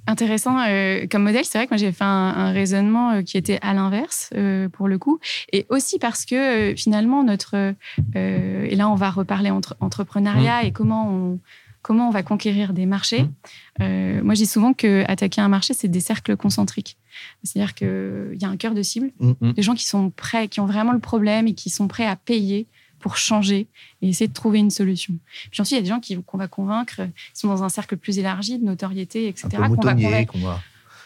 [0.06, 1.44] intéressant euh, comme modèle.
[1.44, 4.88] C'est vrai que moi j'ai fait un, raisonnement euh, qui était à l'inverse euh, pour
[4.88, 5.18] le coup,
[5.52, 7.74] et aussi parce que finalement notre
[8.14, 10.66] et là on va reparler entre entrepreneuriat mmh.
[10.66, 11.38] et comment on
[11.82, 13.26] comment on va conquérir des marchés.
[13.78, 14.20] Mmh.
[14.22, 16.96] moi je dis souvent que attaquer un marché c'est des cercles concentriques.
[17.42, 19.52] C'est-à-dire qu'il y a un cœur de cible, mmh.
[19.52, 22.16] des gens qui sont prêts, qui ont vraiment le problème et qui sont prêts à
[22.16, 22.66] payer
[23.04, 23.66] pour changer
[24.00, 25.12] et essayer de trouver une solution.
[25.50, 27.02] Puis ensuite, il y a des gens qu'on va convaincre,
[27.34, 29.48] qui sont dans un cercle plus élargi de notoriété, etc.
[29.50, 30.34] Qu'on va convaincre.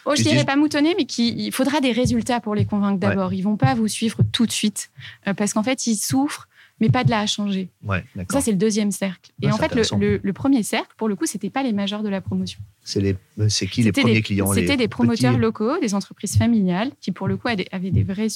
[0.05, 3.33] Oh, je dirais pas moutonner, mais il faudra des résultats pour les convaincre d'abord.
[3.33, 4.91] Ils vont pas vous suivre tout de suite
[5.27, 6.47] euh, parce qu'en fait, ils souffrent,
[6.79, 7.67] mais pas de là à changer.
[7.83, 9.31] Ouais, ça, c'est le deuxième cercle.
[9.41, 12.21] et en fait, le, premier cercle, pour le coup, c'était pas les majeurs de la
[12.21, 12.61] promotion.
[12.85, 13.03] C'est
[13.37, 17.35] euh, qui les premiers clients C'était des promoteurs locaux, des entreprises familiales qui, pour le
[17.35, 18.29] coup, avaient des vrais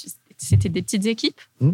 [0.44, 1.72] c'était des petites équipes, mmh.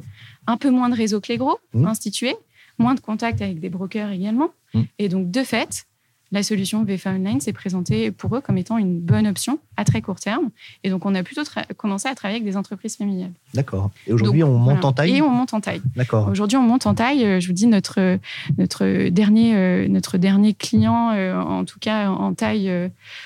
[0.48, 1.86] un peu moins de réseaux que les gros mmh.
[1.86, 2.36] institués,
[2.78, 4.52] moins de contacts avec des brokers également.
[4.74, 4.82] Mmh.
[5.00, 5.86] Et donc, de fait,
[6.32, 10.02] la solution VFA Online s'est présentée pour eux comme étant une bonne option à très
[10.02, 10.50] court terme.
[10.84, 11.42] Et donc, on a plutôt
[11.78, 13.32] commencé à travailler avec des entreprises familiales.
[13.54, 13.90] D'accord.
[14.06, 15.82] Et aujourd'hui, on monte en taille Et on monte en taille.
[15.96, 16.28] D'accord.
[16.30, 17.26] Aujourd'hui, on monte en taille.
[17.26, 18.20] Euh, je vous dis, notre,
[18.58, 22.72] notre, dernier, euh, notre dernier client, euh, en tout cas en taille,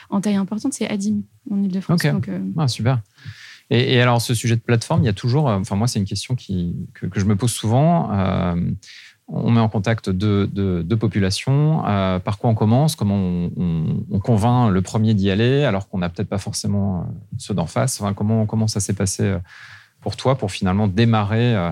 [0.10, 2.06] en taille importante, c'est Adim, en Ile-de-France.
[2.06, 2.30] Ok.
[2.58, 3.02] ah, super.
[3.70, 6.06] Et, alors, ce sujet de plateforme, il y a toujours, euh, enfin moi, c'est une
[6.06, 8.12] question qui, que, je me pose souvent.
[8.12, 8.56] Euh,
[9.28, 11.84] on met en contact deux, de, populations.
[11.88, 16.10] Euh, par quoi on commence Comment on, convainc le premier d'y aller alors qu'on n'a
[16.10, 19.38] peut-être pas forcément ceux d'en face enfin, comment, comment ça s'est passé
[20.02, 21.72] pour toi pour finalement démarrer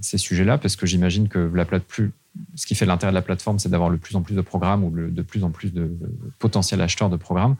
[0.00, 0.56] ces sujets-là?
[0.56, 2.12] Parce que j'imagine que la plate plus,
[2.54, 4.84] ce qui fait l'intérêt de la plateforme, c'est d'avoir de plus en plus de programmes
[4.84, 5.96] ou de plus en plus de
[6.38, 7.56] potentiels acheteurs de programmes.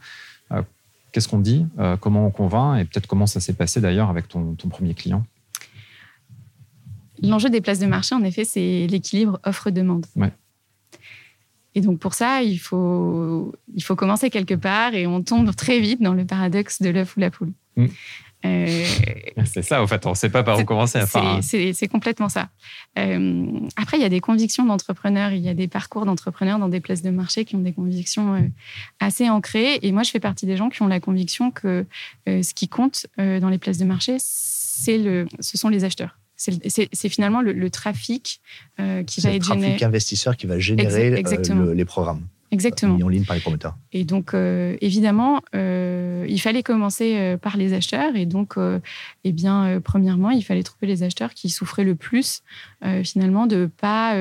[1.11, 4.27] Qu'est-ce qu'on dit euh, Comment on convainc Et peut-être comment ça s'est passé d'ailleurs avec
[4.27, 5.25] ton, premier client
[7.21, 10.05] L'enjeu des places de marché, en effet, c'est l'équilibre offre-demande.
[11.73, 15.79] Et donc pour ça, il faut, il faut commencer quelque part et on tombe très
[15.79, 17.51] vite dans le paradoxe de l'œuf ou la poule.
[17.75, 17.85] Mm.
[18.45, 18.85] Euh,
[19.45, 20.99] c'est ça, en fait, on ne sait pas par où commencer.
[21.01, 22.49] Enfin, c'est complètement ça.
[22.97, 23.45] Euh,
[23.75, 26.79] après, il y a des convictions d'entrepreneurs, il y a des parcours d'entrepreneurs dans des
[26.79, 28.41] places de marché qui ont des convictions euh,
[28.99, 29.79] assez ancrées.
[29.81, 31.85] Et moi, je fais partie des gens qui ont la conviction que
[32.25, 34.17] ce qui compte dans les places de marché,
[34.87, 36.17] le, ce sont les acheteurs.
[36.35, 38.41] C'est finalement le, trafic
[39.07, 39.55] qui va être généré.
[39.55, 42.27] Le trafic investisseur qui va générer les programmes.
[42.57, 42.95] Exactement.
[42.95, 43.77] Mis en ligne par les promoteurs.
[43.93, 48.15] Et donc, euh, évidemment, euh, il fallait commencer euh, par les acheteurs.
[48.15, 48.55] Et donc,
[49.23, 52.41] eh bien, premièrement, il fallait trouver les acheteurs qui souffraient le plus,
[53.03, 54.15] finalement, de pas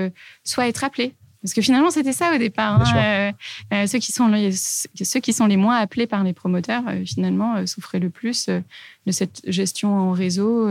[0.44, 1.14] soit être appelés.
[1.42, 2.82] Parce que finalement, c'était ça au départ.
[2.82, 7.66] Hein, ceux, qui sont les, ceux qui sont les moins appelés par les promoteurs, finalement,
[7.66, 10.68] souffraient le plus de cette gestion en réseau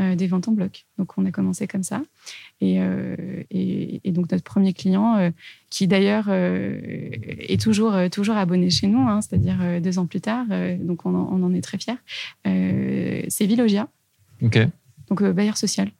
[0.00, 0.86] euh, des ventes en bloc.
[0.98, 2.02] Donc, on a commencé comme ça.
[2.62, 3.16] Et, euh,
[4.06, 5.30] donc, notre premier client, euh,
[5.68, 10.46] qui d'ailleurs est toujours, toujours abonné chez nous, hein, c'est-à-dire deux ans plus tard,
[10.80, 11.98] donc on en, est très fiers,
[12.44, 13.88] c'est Villogia.
[14.42, 14.58] OK.
[15.08, 15.90] Donc, bailleur social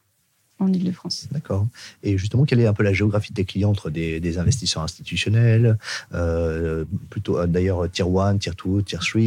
[0.63, 1.29] en Ile-de-France.
[1.33, 1.67] D'accord.
[2.03, 5.77] Et justement, quelle est un peu la géographie des clients entre des, investisseurs institutionnels,
[6.15, 9.21] euh, plutôt euh, d'ailleurs tier 1, tier 2, tier 3,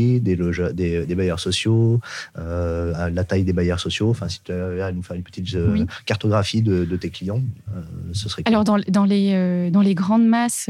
[0.73, 1.99] des, des, bailleurs sociaux,
[2.37, 4.09] euh, la taille des bailleurs sociaux?
[4.09, 5.55] Enfin, si tu avais nous faire une petite
[6.05, 7.41] cartographie de, tes clients,
[8.13, 10.69] ce serait Alors, dans, dans, les, dans les grandes masses,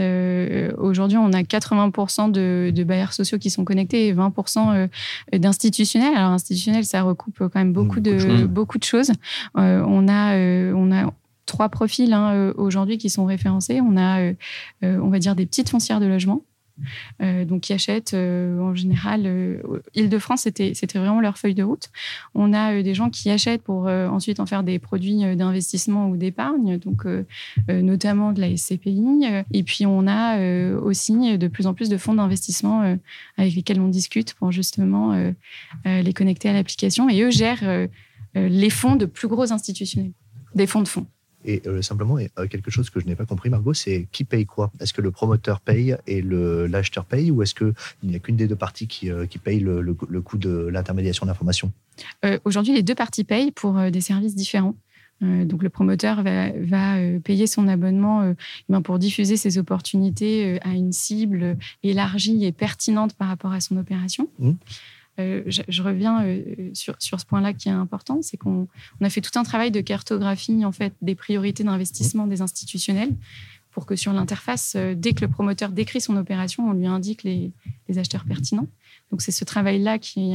[0.78, 4.90] aujourd'hui, on a 80% de, bailleurs sociaux qui sont connectés et 20%
[5.34, 6.16] d'institutionnels.
[6.16, 9.12] Alors, institutionnel, ça recoupe quand même beaucoup, mmh, de, beaucoup de choses.
[9.56, 10.36] on a
[10.76, 11.12] on a
[11.46, 13.82] trois profils hein, euh, aujourd'hui qui sont référencés.
[13.82, 14.34] On a, euh,
[14.82, 16.42] on va dire, des petites foncières de logement.
[17.62, 19.22] qui achètent en général
[19.94, 21.90] Île-de-France c'était c'était vraiment leur feuille de route
[22.34, 26.78] on a des gens qui achètent pour ensuite en faire des produits d'investissement ou d'épargne
[26.78, 27.06] donc
[27.70, 30.38] notamment de la SCPI et puis on a
[30.76, 32.98] aussi de plus en plus de fonds d'investissement
[33.38, 35.16] avec lesquels on discute pour justement
[35.86, 37.88] les connecter à l'application et eux gèrent
[38.36, 40.12] les fonds de plus gros institutionnels
[40.56, 41.06] Des fonds de fonds.
[41.46, 44.46] Et euh, simplement, euh, quelque chose que je n'ai pas compris, Margot, c'est qui paye
[44.46, 44.72] quoi?
[44.80, 48.48] Est-ce que le promoteur paye et l'acheteur paye ou est-ce qu'il n'y a qu'une des
[48.48, 51.72] deux parties qui, euh, qui paye le, coût de l'intermédiation d'information
[52.44, 54.76] Aujourd'hui, les deux parties payent pour des services différents.
[55.22, 58.34] donc le promoteur va, va payer son abonnement
[58.68, 63.78] ben, pour diffuser ses opportunités à une cible élargie et pertinente par rapport à son
[63.78, 64.28] opération.
[64.40, 64.52] Mmh.
[65.20, 68.68] Euh, je, reviens euh, sur, ce point-là qui est important, c'est qu'on
[69.02, 73.12] a fait tout un travail de cartographie en fait des priorités d'investissement des institutionnels
[73.72, 77.24] pour que sur l'interface, euh, dès que le promoteur décrit son opération, on lui indique
[77.24, 77.52] les,
[77.98, 78.68] acheteurs pertinents.
[79.12, 80.34] Donc c'est ce travail-là qui,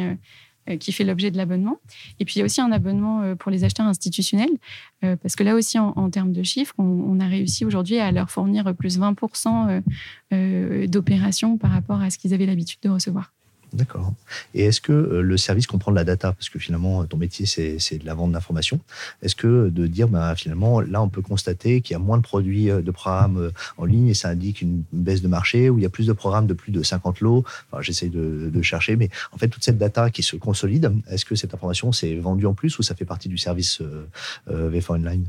[0.79, 1.79] qui fait l'objet de l'abonnement.
[2.21, 4.53] Et puis il y a aussi un abonnement pour les acheteurs institutionnels,
[5.01, 8.31] parce que là aussi en, termes de chiffres, on, on a réussi aujourd'hui à leur
[8.31, 9.83] fournir plus 20%
[10.87, 13.33] d'opérations par rapport à ce qu'ils avaient l'habitude de recevoir.
[13.73, 14.13] D'accord.
[14.53, 16.33] Et est-ce que euh, le service comprend de la data?
[16.33, 18.81] Parce que finalement, ton métier, c'est de la vente d'informations.
[19.23, 22.23] Est-ce que de dire, bah, finalement, là, on peut constater qu'il y a moins de
[22.23, 25.79] produits euh, de programmes euh, en ligne et ça indique une baisse de marché, ou
[25.79, 27.45] il y a plus de programmes de plus de 50 lots?
[27.71, 31.35] Enfin, J'essaie de, chercher, mais en fait, toute cette data qui se consolide, est-ce que
[31.35, 35.25] cette information s'est vendue en plus ou ça fait partie du service euh, Online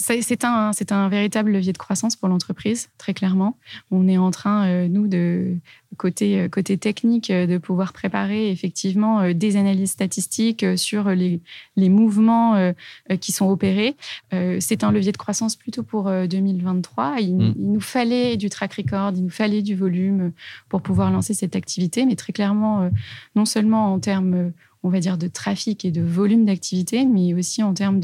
[0.00, 3.58] c'est un, un, véritable levier de croissance pour l'entreprise, très clairement.
[3.90, 5.58] On est en train, euh, nous, de
[5.98, 11.40] côté, euh, côté technique, euh, de pouvoir préparer effectivement des analyses statistiques sur les,
[11.76, 12.72] les mouvements
[13.20, 13.96] qui sont opérés.
[14.30, 17.16] c'est un levier de croissance plutôt pour 2023.
[17.20, 17.54] Il, mm.
[17.58, 20.32] il, nous fallait du track record, il nous fallait du volume
[20.68, 22.90] pour pouvoir lancer cette activité, mais très clairement,
[23.36, 27.62] non seulement en termes on va dire, de trafic et de volume d'activité, mais aussi
[27.62, 28.00] en termes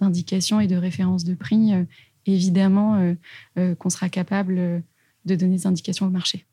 [0.00, 1.84] d'indications et de références de prix, euh,
[2.26, 3.14] évidemment, euh,
[3.58, 4.82] euh, qu'on sera capable
[5.24, 6.44] de donner des indications au marché.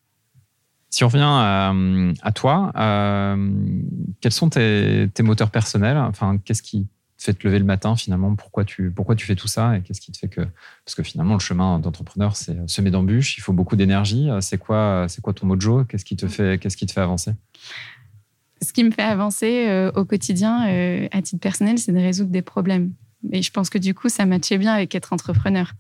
[0.90, 2.72] Si on revient à, toi,
[4.22, 5.98] quels sont tes, moteurs personnels?
[5.98, 6.86] Enfin, qu'est-ce qui
[7.18, 8.36] te fait te lever le matin finalement?
[8.36, 9.76] Pourquoi tu, pourquoi tu fais tout ça?
[9.76, 10.42] Et qu'est-ce qui te fait que
[10.86, 13.40] Parce que finalement, le chemin d'entrepreneur, c'est semer d'embûches.
[13.40, 14.30] Il faut beaucoup d'énergie.
[14.42, 15.84] C'est quoi, c'est quoi ton mojo?
[15.86, 17.34] Qu'est-ce qui te fait, qu'est-ce qui te fait avancer?
[18.64, 22.32] Ce qui me fait avancer euh, au quotidien, euh, à titre personnel, c'est de résoudre
[22.32, 22.94] des problèmes.
[23.32, 25.72] Et je pense que du coup, ça matchait bien avec être entrepreneur.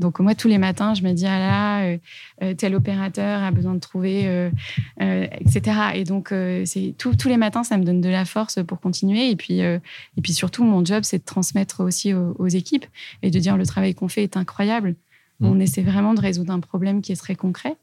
[0.00, 1.98] Donc moi, tous les matins, je me dis, ah là,
[2.42, 4.50] euh, tel opérateur a besoin de trouver,
[4.98, 5.76] etc.
[5.94, 9.30] Et donc, c'est tous les matins, ça me donne de la force pour continuer.
[9.30, 9.80] Et puis, et
[10.20, 12.86] puis surtout, mon job, c'est de transmettre aussi aux, équipes
[13.22, 14.96] et de dire, le travail qu'on fait est incroyable.
[15.38, 15.46] Mmh.
[15.46, 17.76] On essaie vraiment de résoudre un problème qui est très concret.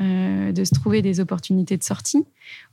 [0.00, 2.24] Euh, de se trouver des opportunités de sortie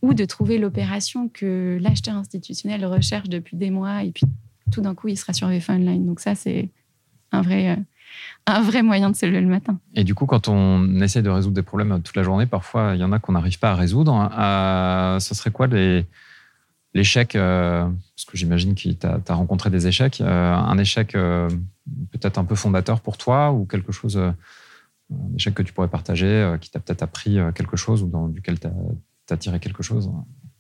[0.04, 4.26] ou de trouver l'opération que l'acheteur institutionnel recherche depuis des mois et puis
[4.72, 6.06] tout d'un coup il sera sur VFA Online.
[6.06, 6.70] Donc ça c'est
[7.32, 7.76] un vrai, euh,
[8.46, 9.80] un vrai moyen de se lever le matin.
[9.96, 13.02] Et du coup quand on essaie de résoudre des problèmes toute la journée, parfois il
[13.02, 14.30] y en a qu'on n'arrive pas à résoudre.
[14.38, 20.22] Euh, ce serait quoi l'échec Parce que j'imagine que tu as, rencontré des échecs.
[20.22, 24.22] un échec peut-être un peu fondateur pour toi ou quelque chose
[25.12, 28.30] un échec que tu pourrais partager, euh, qui t'a peut-être appris euh, quelque chose ou
[28.30, 30.10] duquel tu as, tiré quelque chose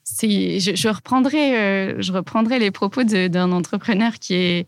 [0.07, 4.67] si, je, reprendrai, euh, je reprendrai les propos d'un entrepreneur qui est,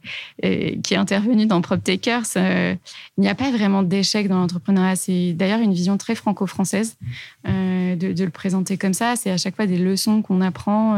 [0.81, 2.25] qui est intervenu dans PropTakers.
[2.35, 2.79] il
[3.19, 4.95] n'y a pas vraiment d'échec dans l'entrepreneuriat.
[4.95, 6.97] C'est d'ailleurs une vision très franco-française
[7.45, 9.15] de, le présenter comme ça.
[9.15, 10.97] C'est à chaque fois des leçons qu'on apprend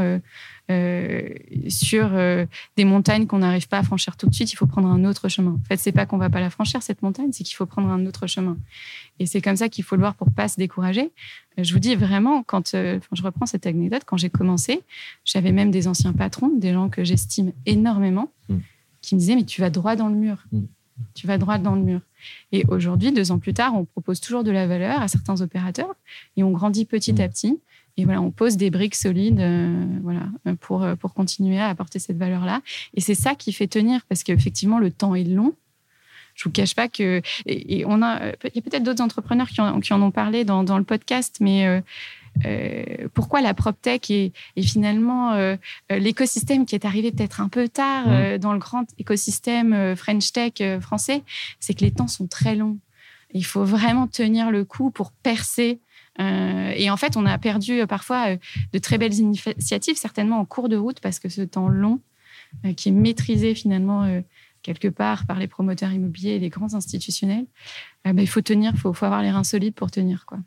[1.68, 2.46] sur euh,
[2.78, 5.28] des montagnes qu'on n'arrive pas à franchir tout de suite, il faut prendre un autre
[5.28, 5.52] chemin.
[5.52, 7.90] En fait, c'est pas qu'on va pas la franchir cette montagne, c'est qu'il faut prendre
[7.90, 8.56] un autre chemin.
[9.20, 11.12] Et c'est comme ça qu'il faut le voir pour pas se décourager.
[11.58, 14.82] Euh, je vous dis vraiment, quand je reprends cette anecdote, quand j'ai commencé,
[15.26, 18.58] j'avais même des anciens patrons, des gens que j'estime énormément, mm.
[19.02, 20.46] qui me disaient mais tu vas droit dans le mur.
[20.52, 20.62] Mm.
[21.16, 22.02] Tu vas droit dans le mur.
[22.52, 25.96] Et aujourd'hui, deux ans plus tard, on propose toujours de la valeur à certains opérateurs
[26.36, 27.22] et on grandit petit mm.
[27.22, 27.60] à petit.
[27.98, 30.28] Et voilà, on pose des briques solides euh, voilà,
[30.62, 32.62] pour, euh, pour continuer à apporter cette valeur-là.
[32.94, 35.54] Et c'est ça qui fait tenir, parce qu'effectivement, le temps est long.
[36.36, 37.22] Je vous cache pas que.
[37.46, 40.46] Et, on a, il y a peut-être d'autres entrepreneurs qui en, qui en, ont parlé
[40.46, 41.68] dans, dans le podcast, mais.
[41.68, 41.82] Euh,
[43.16, 45.36] pourquoi la PropTech est, est finalement
[45.90, 48.38] l'écosystème qui est arrivé peut-être un peu tard mmh.
[48.38, 51.24] dans le grand écosystème French Tech français,
[51.60, 52.78] c'est que les temps sont très longs.
[53.34, 55.80] Il faut vraiment tenir le coup pour percer
[56.20, 58.38] euh, et en fait, on a perdu euh, parfois euh,
[58.74, 62.02] de très belles initiatives, certainement en cours de route, parce que ce temps long,
[62.76, 64.24] qui est maîtrisé finalement
[64.64, 67.46] quelque part par les promoteurs immobiliers et les grands institutionnels,
[68.04, 70.26] bah, il faut tenir, il faut, faut, avoir les reins solides pour tenir.
[70.26, 70.40] quoi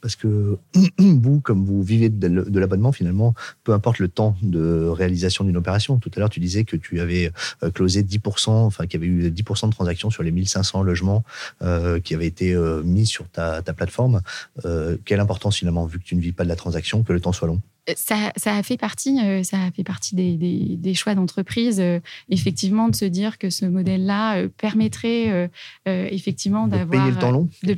[0.00, 0.58] parce que
[0.98, 3.34] vous, comme vous vivez de l'abonnement, finalement,
[3.64, 5.98] peu importe le temps de réalisation d'une opération.
[5.98, 7.30] Tout à l'heure, tu disais que tu avais
[7.62, 11.24] euh, closé 10%, enfin, qu'il y avait eu 10% de transactions sur les 1500 logements
[11.62, 14.22] euh, qui avaient été euh, mis sur ta, ta plateforme.
[15.04, 17.32] quelle importance, finalement, vu que tu ne vis pas de la transaction, que le temps
[17.32, 17.60] soit long?
[17.96, 22.96] Ça, a fait partie, euh, ça a fait partie des, choix d'entreprise, euh, effectivement, de
[22.96, 25.50] se dire que ce modèle-là euh, permettrait
[25.86, 27.04] effectivement d'avoir.
[27.04, 27.68] Payer le temps long de,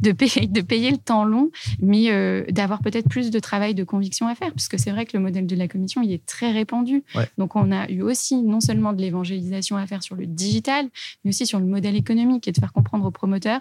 [0.00, 2.08] de, payer, de payer le temps long, mais
[2.50, 5.46] d'avoir peut-être plus de travail de conviction à faire, puisque c'est vrai que le modèle
[5.46, 7.02] de la commission, il est très répandu.
[7.36, 10.88] Donc, on a eu aussi non seulement de l'évangélisation à faire sur le digital,
[11.24, 13.60] mais aussi sur le modèle économique et de faire comprendre aux promoteurs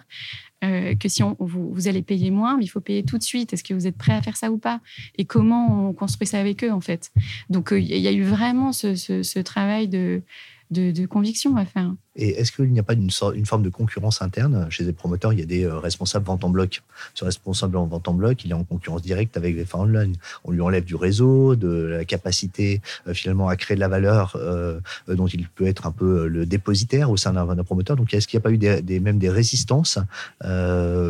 [0.63, 3.53] euh, que si on, vous, allez payer moins, mais il faut payer tout de suite.
[3.53, 4.79] Est-ce que vous êtes prêt à faire ça ou pas?
[5.17, 7.11] Et comment on construit ça avec eux, en fait?
[7.49, 10.21] Donc, euh, il y a eu vraiment ce travail de,
[10.71, 11.93] de, conviction à faire.
[12.15, 15.33] Et est-ce qu'il n'y a pas une, une, forme de concurrence interne Chez les promoteurs,
[15.33, 16.81] il y a des euh, responsables vente en bloc.
[17.13, 20.15] Ce responsable en vente en bloc, il est en concurrence directe avec les fins online.
[20.43, 24.35] On lui enlève du réseau, de la capacité euh, finalement à créer de la valeur
[24.35, 27.95] euh, dont il peut être un peu le dépositaire au sein d'un promoteur.
[27.95, 29.99] Donc est-ce qu'il n'y a pas eu des, même des résistances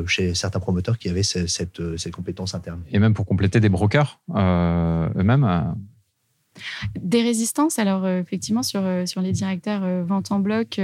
[0.07, 1.47] chez certains promoteurs qui avaient cette,
[1.97, 2.81] cette, compétence interne?
[2.91, 5.75] Et même pour compléter des brokers eux-mêmes
[6.99, 10.79] des résistances, alors euh, effectivement, sur, euh, sur les directeurs euh, vente en bloc,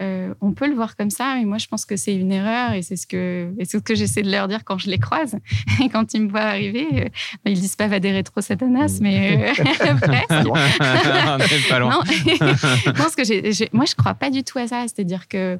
[0.00, 2.82] on peut le voir comme ça, mais moi je pense que c'est une erreur et
[2.82, 5.36] c'est ce que, ce que j'essaie de leur dire quand je les croise.
[5.82, 7.10] Et quand ils me voient arriver,
[7.44, 10.28] ils disent pas va des rétro satanas, mais presque.
[10.28, 12.00] pas loin.
[12.06, 15.58] je pense que moi je crois pas du tout à ça, c'est-à-dire que,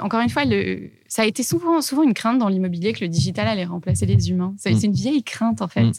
[0.00, 3.08] encore une fois, le ça a été souvent, souvent une crainte dans l'immobilier que le
[3.08, 4.54] digital allait remplacer les humains.
[4.58, 4.84] C'est mm.
[4.84, 5.84] une vieille crainte, en fait.
[5.84, 5.92] Mm.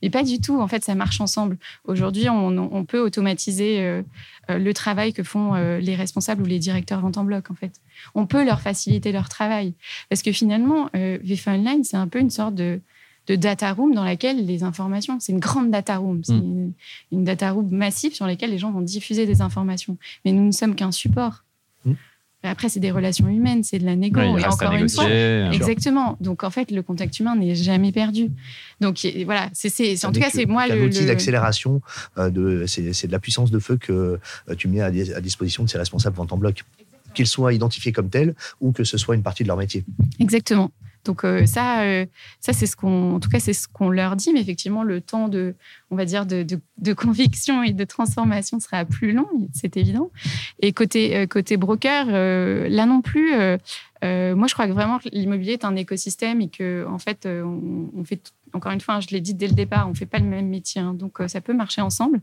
[0.00, 0.58] Mais pas du tout.
[0.58, 1.58] En fait, ça marche ensemble.
[1.84, 4.02] Aujourd'hui, on, peut automatiser euh,
[4.48, 7.54] euh, le travail que font euh, les responsables ou les directeurs vente en bloc, en
[7.54, 7.82] fait.
[8.14, 9.74] On peut leur faciliter leur travail.
[10.08, 12.80] Parce que finalement, VFA Online, c'est un peu une sorte de,
[13.28, 16.72] data room dans laquelle les informations, c'est une grande data room, c'est mm.
[17.12, 19.98] une, data room massive sur laquelle les gens vont diffuser des informations.
[20.24, 21.44] Mais nous ne sommes qu'un support.
[22.44, 24.20] Après, c'est des relations humaines, c'est de la négo.
[24.20, 26.16] et encore une fois, exactement.
[26.20, 28.30] Donc, en fait, le contact humain n'est jamais perdu.
[28.80, 30.82] Donc, voilà, c'est, en tout cas, c'est moi le.
[30.84, 31.80] outil d'accélération,
[32.18, 35.68] euh, de, c'est, de la puissance de feu que euh, tu mets à, disposition de
[35.68, 36.64] ces responsables vente en bloc.
[37.14, 39.84] Qu'ils soient identifiés comme tels ou que ce soit une partie de leur métier.
[40.18, 40.70] Exactement.
[41.04, 42.06] Donc euh, ça, euh,
[42.40, 44.32] ça c'est ce qu'on, en tout cas, c'est ce qu'on leur dit.
[44.32, 45.54] Mais effectivement, le temps de,
[45.90, 46.44] on va dire, de,
[46.78, 50.10] de, conviction et de transformation sera plus long, c'est évident.
[50.60, 53.32] Et côté euh, côté broker, là non plus.
[54.02, 58.04] moi, je crois que vraiment l'immobilier est un écosystème et que en fait, on, on
[58.04, 60.18] fait encore une fois, hein, je l'ai dit dès le départ, on ne fait pas
[60.18, 62.20] le même métier, hein, donc euh, ça peut marcher ensemble.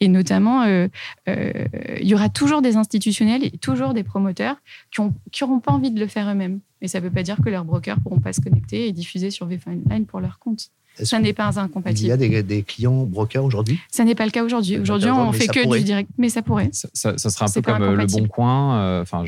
[0.00, 0.88] Et notamment, euh,
[1.28, 1.52] euh,
[2.00, 4.56] il y aura toujours des institutionnels et toujours des promoteurs
[4.90, 5.02] qui
[5.42, 6.60] n'auront pas envie de le faire eux-mêmes.
[6.82, 8.92] Mais ça ne veut pas dire que leurs brokers ne pourront pas se connecter et
[8.92, 10.70] diffuser sur VFA Online pour leur compte.
[11.02, 12.06] Ça n'est pas incompatible.
[12.06, 13.78] Il y a des, des clients brokers aujourd'hui?
[13.90, 14.78] Ça n'est pas le cas aujourd'hui.
[14.78, 16.70] Aujourd'hui, on fait que du direct, mais ça pourrait.
[16.72, 19.00] Ça, sera un peu comme le Bon Coin.
[19.02, 19.24] Enfin,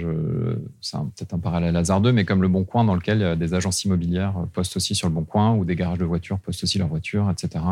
[0.80, 4.34] c'est peut-être un parallèle hasardeux, mais comme le Bon Coin dans lequel des agences immobilières
[4.52, 7.30] postent aussi sur le Bon Coin ou des garages de voitures postent aussi leurs voitures,
[7.30, 7.64] etc.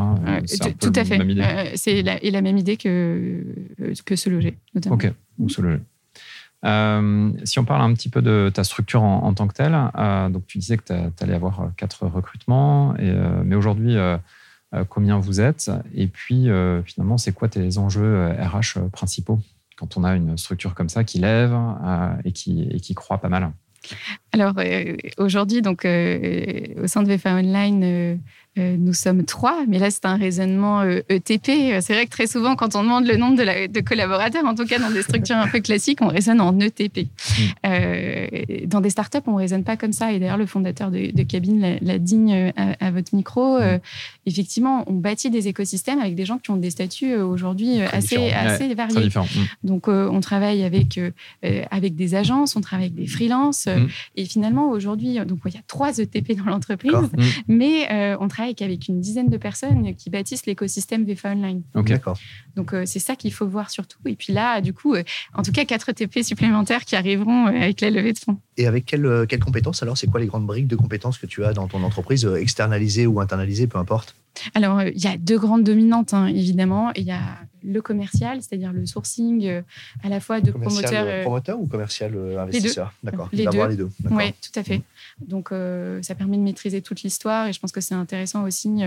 [0.46, 1.76] c'est tout à fait.
[1.76, 3.44] c'est la, et la même idée que
[4.06, 4.94] que se loger, notamment.
[4.94, 5.80] Ok, ou se loger.
[6.64, 10.28] Euh, si on parle un petit peu de ta structure en, tant que telle, euh,
[10.28, 13.12] donc tu disais que tu allais avoir euh, quatre recrutements, et,
[13.44, 13.96] mais aujourd'hui,
[14.88, 15.70] combien vous êtes?
[15.94, 16.48] Et puis,
[16.84, 19.40] finalement, c'est quoi tes enjeux RH principaux?
[19.76, 21.54] Quand on a une structure comme ça qui lève
[22.24, 23.50] et, qui, et qui croît pas mal
[24.40, 24.54] alors
[25.18, 28.18] aujourd'hui, donc au sein de VFA Online,
[28.58, 31.48] euh, nous sommes trois, mais là, c'est un raisonnement ETP.
[31.48, 34.54] Euh, e c'est vrai que très souvent, quand on demande le nombre de, collaborateurs, en
[34.54, 37.00] tout cas dans des structures un peu classiques, on raisonne en ETP.
[37.00, 37.42] Mm.
[37.66, 38.26] Euh,
[38.64, 40.12] dans des startups, on ne raisonne pas comme ça.
[40.12, 43.58] Et d'ailleurs, le fondateur de, Cabine l'a digne à, votre micro.
[43.58, 43.80] Mm.
[44.24, 48.74] effectivement, on bâtit des écosystèmes avec des gens qui ont des statuts aujourd'hui assez, assez
[48.74, 49.08] variés.
[49.08, 49.20] Mm.
[49.64, 50.98] Donc, on travaille avec,
[51.70, 53.68] avec des agences, on travaille avec des freelances.
[54.16, 57.10] Et finalement, aujourd'hui, donc il y a trois ETP dans l'entreprise,
[57.48, 61.62] mais on travaille qu'avec une dizaine de personnes qui bâtissent l'écosystème VFA Online.
[61.74, 62.18] D'accord.
[62.54, 63.98] Donc, euh, c'est ça qu'il faut voir surtout.
[64.06, 65.02] Et puis là, du coup, euh,
[65.34, 68.38] en tout cas, quatre TP supplémentaires qui arriveront euh, avec la levée de fonds.
[68.56, 71.44] Et avec quelles quelle compétences alors C'est quoi les grandes briques de compétences que tu
[71.44, 74.16] as dans ton entreprise, externalisées ou internalisées, peu importe?
[74.54, 76.92] Alors, il y a deux grandes dominantes, hein, évidemment.
[76.94, 77.20] Il y a
[77.66, 79.62] le commercial, c'est-à-dire le sourcing euh,
[80.02, 81.04] à la fois de promoteurs.
[81.06, 83.28] Euh, promoteur ou commercial euh, investisseur D'accord.
[83.32, 83.66] Les, deux.
[83.66, 83.90] les deux.
[84.10, 84.82] Oui, tout à fait.
[85.20, 85.48] Donc,
[86.02, 88.82] ça permet de maîtriser toute l'histoire et je pense que c'est intéressant aussi,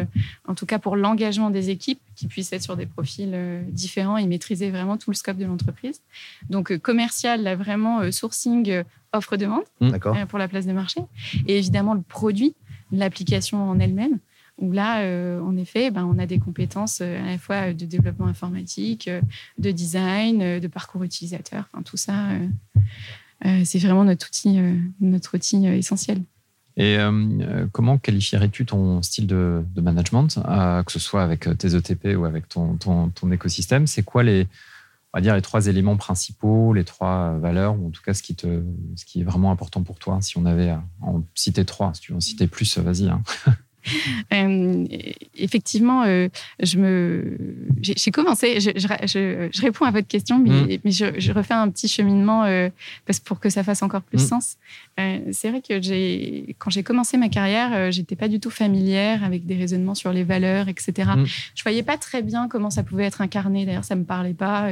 [0.47, 3.35] en tout cas pour l'engagement des équipes, qui puissent être sur des profils
[3.69, 6.01] différents et maîtriser vraiment tout le scope de l'entreprise.
[6.49, 9.63] Donc, commercial, là, vraiment sourcing, offre-demande
[10.27, 11.01] pour la place de marché.
[11.47, 12.55] Et évidemment, le produit,
[12.91, 14.19] l'application en elle-même
[14.59, 17.85] où là, euh, en effet, ben, on a des compétences euh, à la fois de
[17.85, 19.21] développement informatique, euh,
[19.57, 22.29] de design, de parcours utilisateur, enfin, tout ça,
[23.63, 24.59] c'est vraiment notre outil,
[24.99, 26.21] notre outil essentiel.
[26.75, 26.97] Et
[27.71, 30.39] comment qualifierais-tu ton style de, management,
[30.85, 33.87] que ce soit avec tes ETP ou avec ton, écosystème?
[33.87, 34.47] C'est quoi les,
[35.13, 38.23] on va dire les trois éléments principaux, les trois valeurs, ou en tout cas ce
[38.23, 38.61] qui, te,
[38.95, 40.19] ce qui est vraiment important pour toi.
[40.21, 43.09] Si on avait à en citer trois, si tu veux en citer plus, vas-y.
[43.09, 43.21] Hein.
[44.33, 44.85] Euh,
[45.37, 46.27] effectivement, euh,
[46.61, 47.37] je me,
[47.81, 48.59] j'ai commencé.
[48.59, 50.79] Je, je, réponds à votre question, mais, mm.
[50.83, 52.69] mais je, refais un petit cheminement euh,
[53.05, 54.27] parce pour que ça fasse encore plus mm.
[54.27, 54.57] sens.
[55.31, 59.45] c'est vrai que j'ai, quand j'ai commencé ma carrière, j'étais pas du tout familière avec
[59.45, 61.09] des raisonnements sur les valeurs, etc.
[61.17, 61.25] Mm.
[61.55, 63.65] Je voyais pas très bien comment ça pouvait être incarné.
[63.65, 64.69] D'ailleurs, ça me parlait pas.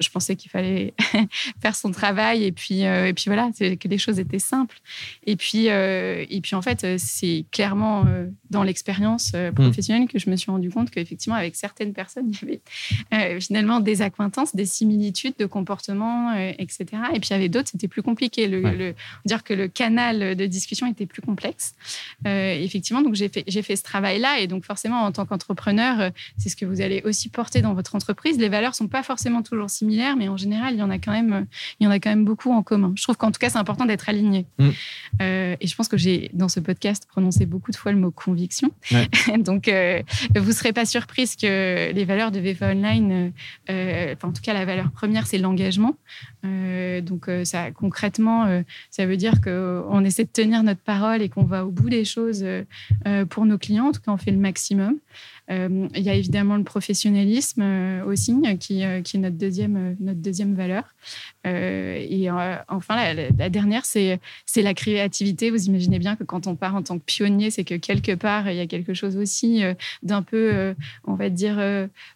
[0.00, 0.94] Je pensais qu'il fallait
[1.60, 4.78] faire son travail et puis, et puis voilà, que les choses étaient simples.
[5.26, 8.04] Et puis, et puis en fait, c'est clairement
[8.50, 9.54] dans l'expérience euh, hmm.
[9.54, 12.60] professionnelle que je me suis rendu compte qu'effectivement, avec certaines personnes, il y
[13.12, 16.86] avait euh, finalement des acquaintances, des similitudes de comportement, euh, etc.
[17.14, 18.46] Et puis, il y avait d'autres, c'était plus compliqué.
[18.46, 18.94] Le,
[19.24, 21.74] dire que le canal de discussion était plus complexe.
[22.24, 24.40] effectivement, donc j'ai fait, j'ai fait ce travail-là.
[24.40, 27.94] Et donc, forcément, en tant qu'entrepreneur, c'est ce que vous allez aussi porter dans votre
[27.94, 28.38] entreprise.
[28.38, 31.12] Les valeurs sont pas forcément toujours similaires, mais en général, il y en a quand
[31.12, 31.46] même,
[31.80, 32.92] il y en a quand même beaucoup en commun.
[32.96, 34.46] Je trouve qu'en tout cas, c'est important d'être aligné.
[34.58, 34.70] Hmm.
[35.20, 38.35] et je pense que j'ai, dans ce podcast, prononcé beaucoup de fois le mot conviction.
[39.38, 40.02] Donc, euh,
[40.34, 43.32] vous ne serez pas surprise que les valeurs de VFA Online,
[43.70, 45.96] euh, en tout cas, la valeur première, c'est l'engagement.
[46.44, 51.44] Euh, donc, ça, concrètement, ça veut dire qu'on essaie de tenir notre parole et qu'on
[51.44, 52.44] va au bout des choses
[53.30, 53.88] pour nos clients.
[53.88, 54.96] En tout cas, on fait le maximum.
[55.50, 59.96] Euh, il y a évidemment le professionnalisme euh, aussi, qui, euh, qui, est notre deuxième,
[60.00, 60.82] notre deuxième valeur.
[61.44, 62.28] et
[62.68, 64.18] enfin, la, dernière, c'est
[64.56, 65.50] la créativité.
[65.50, 68.50] Vous imaginez bien que quand on part en tant que pionnier, c'est que quelque part,
[68.50, 69.62] il y a quelque chose aussi
[70.02, 70.74] d'un peu,
[71.04, 71.56] on va dire,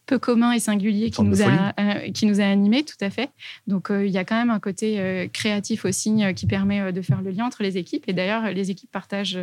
[0.07, 1.73] peu commun et singulier qui nous, a,
[2.13, 3.31] qui nous a animés, tout à fait.
[3.67, 7.31] Donc, il y a quand même un côté créatif aussi qui permet de faire le
[7.31, 8.05] lien entre les équipes.
[8.09, 9.39] Et d'ailleurs, les équipes partagent.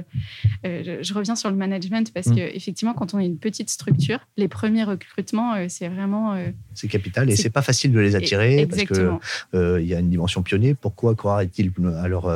[0.64, 2.36] Je, reviens sur le management parce mmh.
[2.36, 4.20] qu'effectivement, quand on est une petite structure.
[4.38, 6.34] Les premiers recrutements, euh, c'est vraiment.
[6.34, 9.10] Euh, c'est capital et c'est pas facile de les attirer parce qu'il
[9.54, 10.74] euh, il y a une dimension pionnier.
[10.74, 11.72] Pourquoi croiraient-ils
[12.04, 12.32] alors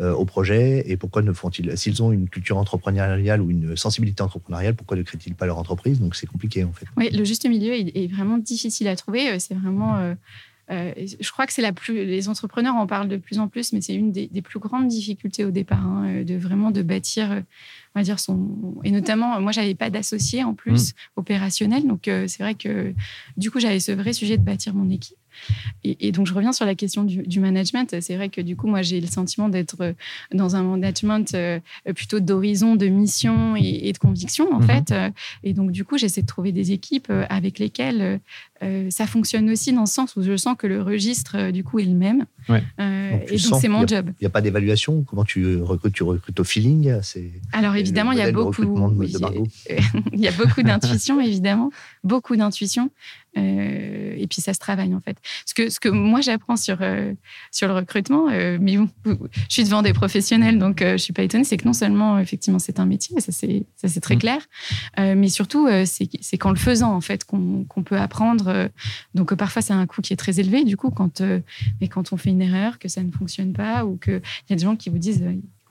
[0.00, 4.74] au projet et pourquoi ne font-ils S'ils ont une culture entrepreneuriale ou une sensibilité entrepreneuriale,
[4.74, 6.00] pourquoi ne créent-ils pas leur entreprise?
[6.00, 6.86] Donc c'est compliqué en fait.
[6.96, 9.38] Oui, le juste milieu est, vraiment difficile à trouver.
[9.38, 10.14] C'est vraiment.
[10.70, 12.04] je crois que c'est la plus.
[12.04, 15.44] Les entrepreneurs en parlent de plus en plus, mais c'est une des, plus grandes difficultés
[15.44, 17.42] au départ, hein, de vraiment de bâtir
[17.94, 20.94] on va dire son et notamment moi j'avais pas d'associé en plus mmh.
[21.16, 22.94] opérationnel donc euh, c'est vrai que
[23.36, 25.16] du coup j'avais ce vrai sujet de bâtir mon équipe
[25.82, 27.96] et, donc, je reviens sur la question du, management.
[28.00, 29.92] C'est vrai que du coup, moi, j'ai le sentiment d'être euh,
[30.32, 31.60] dans un management euh,
[31.94, 34.66] plutôt d'horizon, de mission et, de conviction, en mhm.
[34.66, 34.94] fait.
[35.42, 38.20] Et donc, du coup, j'essaie de trouver des équipes avec lesquelles
[38.88, 41.84] ça fonctionne aussi dans le sens où je sens que le registre, du coup, est
[41.84, 42.24] le même.
[42.48, 44.10] et donc, c'est mon job.
[44.20, 45.02] Il n'y a pas d'évaluation?
[45.02, 45.94] Comment tu recrutes?
[45.94, 46.94] Tu recrutes au feeling?
[47.52, 48.62] Alors, évidemment, il y a beaucoup.
[50.12, 51.70] il y a beaucoup d'intuition, évidemment.
[52.02, 52.90] Beaucoup d'intuition.
[53.36, 55.16] Euh, et puis ça se travaille en fait.
[55.44, 57.12] Ce que, ce que moi j'apprends sur, euh,
[57.50, 59.14] sur le recrutement, euh, mais je
[59.48, 62.78] suis devant des professionnels donc je suis pas étonnée, c'est que non seulement effectivement c'est
[62.78, 64.18] un métier, ça c'est, ça c'est très mmh.
[64.18, 64.38] clair,
[64.98, 68.70] mais surtout c'est, c'est qu'en le faisant en fait qu'on, qu'on peut apprendre.
[69.14, 71.20] donc parfois c'est un coût qui est très élevé du coup quand,
[71.80, 74.56] mais quand on fait une erreur, que ça ne fonctionne pas ou qu'il y a
[74.56, 75.24] des gens qui vous disent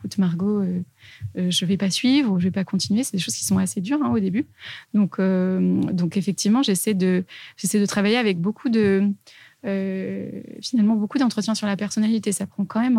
[0.04, 0.82] écoute Margot, euh,
[1.38, 3.04] euh, je ne vais pas suivre ou je ne vais pas continuer.
[3.04, 4.46] C'est des choses qui sont assez dures hein, au début.
[4.94, 7.24] Donc, euh, donc effectivement, j'essaie de,
[7.56, 9.10] j'essaie de travailler avec beaucoup de...
[10.62, 12.34] finalement, beaucoup d'entretiens sur la personnalité.
[12.34, 12.98] Ça prend quand même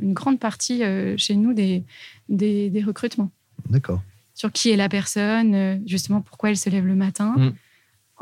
[0.00, 0.82] une grande partie
[1.16, 1.82] chez nous des,
[2.28, 3.32] des, recrutements.
[3.68, 4.00] D'accord.
[4.34, 7.34] Sur qui est la personne, justement pourquoi elle se lève le matin.
[7.36, 7.52] Mm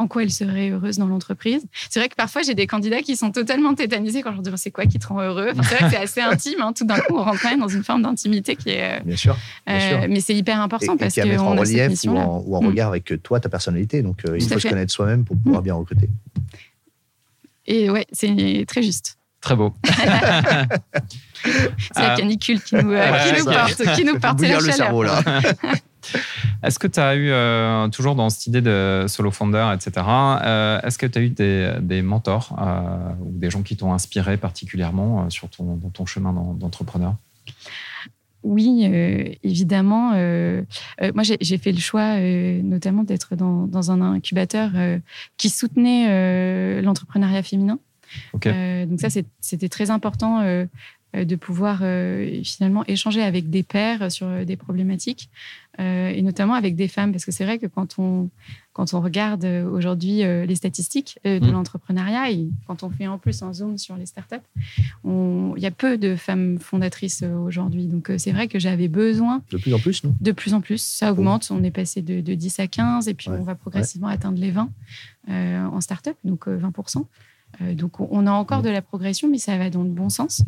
[0.03, 1.65] en quoi elle serait heureuse dans l'entreprise.
[1.89, 4.59] C'est vrai que parfois, j'ai des candidats qui sont totalement tétanisés quand je leur demande
[4.59, 5.53] c'est quoi qui te rend heureux?
[5.55, 6.61] c'est vrai que c'est assez intime.
[6.61, 6.73] Hein.
[6.77, 8.99] Tout d'un coup, on rentre quand même dans une forme d'intimité qui est.
[8.99, 9.37] Euh, bien sûr.
[9.69, 12.67] Euh, mais c'est hyper important parce qu'on a en relief ou en, ou en mm.
[12.67, 14.03] regard avec toi, ta personnalité.
[14.03, 15.65] Donc, euh, il faut se connaître soi-même pour pouvoir mm.
[15.65, 16.09] bien recruter.
[17.67, 19.19] Et ouais, c'est très juste.
[19.41, 19.73] Très beau.
[21.45, 24.75] c'est la canicule qui nous, qui nous porte, qui nous porte la chaleur.
[24.75, 25.23] Cerveau, là.
[26.63, 30.81] Est-ce que tu as eu, euh, toujours dans cette idée de solo founder, etc., euh,
[30.83, 35.29] est-ce que tu as eu des, mentors euh, ou des gens qui t'ont inspiré particulièrement
[35.31, 37.15] sur ton, dans ton chemin d'entrepreneur?
[38.45, 38.85] Oui,
[39.45, 40.11] évidemment.
[40.11, 44.71] moi, j'ai fait le choix notamment d'être dans, dans, un incubateur
[45.37, 47.79] qui soutenait l'entrepreneuriat féminin.
[48.35, 49.09] donc ça,
[49.41, 50.43] c'était très important
[51.15, 51.83] de pouvoir
[52.45, 55.29] finalement échanger avec des pairs sur des problématiques,
[55.79, 58.29] et notamment avec des femmes, parce que c'est vrai que quand on,
[58.73, 61.53] quand on regarde aujourd'hui les statistiques de mmh.
[61.53, 64.37] l'entrepreneuriat, et quand on fait en plus un zoom sur les startups,
[65.05, 67.87] il y a peu de femmes fondatrices aujourd'hui.
[67.87, 69.43] Donc c'est vrai que j'avais besoin...
[69.51, 70.15] De plus en plus, non?
[70.21, 71.49] De plus en plus, ça augmente.
[71.51, 74.71] On est passé de, 10 à 15, et puis on va progressivement atteindre les 20
[75.29, 77.05] en startup, donc 20%.
[77.61, 78.65] Euh, donc, on a encore mmh.
[78.65, 80.43] de la progression, mais ça va dans le bon sens.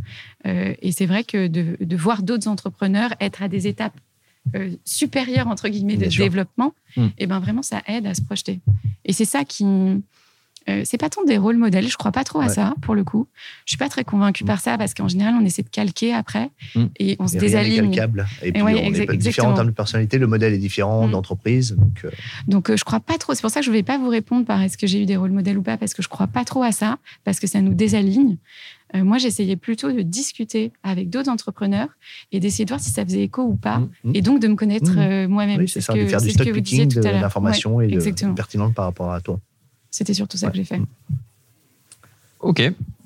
[0.46, 3.98] Euh, et c'est vrai que de, voir d'autres entrepreneurs être à des étapes
[4.54, 7.02] euh, supérieures, entre guillemets, de développement, mmh.
[7.02, 8.60] et eh ben vraiment, ça aide à se projeter.
[9.04, 9.64] Et c'est ça qui,
[10.68, 13.04] euh, c'est pas tant des rôles modèles, je crois pas trop à ça pour le
[13.04, 13.26] coup.
[13.66, 14.46] Je suis pas très convaincue mm.
[14.46, 16.84] par ça parce qu'en général on essaie de calquer après mm.
[16.98, 17.92] et on se désaligne.
[18.42, 21.10] Et puis on est différent en termes de personnalité, le modèle est différent mm.
[21.10, 21.76] d'entreprise.
[21.76, 22.10] Donc, euh.
[22.48, 23.34] donc euh, je crois pas trop.
[23.34, 25.16] C'est pour ça que je vais pas vous répondre par est-ce que j'ai eu des
[25.16, 27.60] rôles modèles ou pas parce que je crois pas trop à ça parce que ça
[27.60, 28.36] nous désaligne.
[28.94, 31.88] moi, j'essayais plutôt de discuter avec d'autres entrepreneurs
[32.32, 33.82] et d'essayer de voir si ça faisait écho ou pas,
[34.14, 34.92] et donc de me connaître
[35.26, 35.58] moi-même.
[35.58, 37.98] Oui, c'est ça, de faire du stock picking, de l'information et
[38.34, 39.40] pertinente par rapport à toi.
[39.94, 40.82] C'était surtout ça que j'ai fait.
[42.40, 42.60] Ok.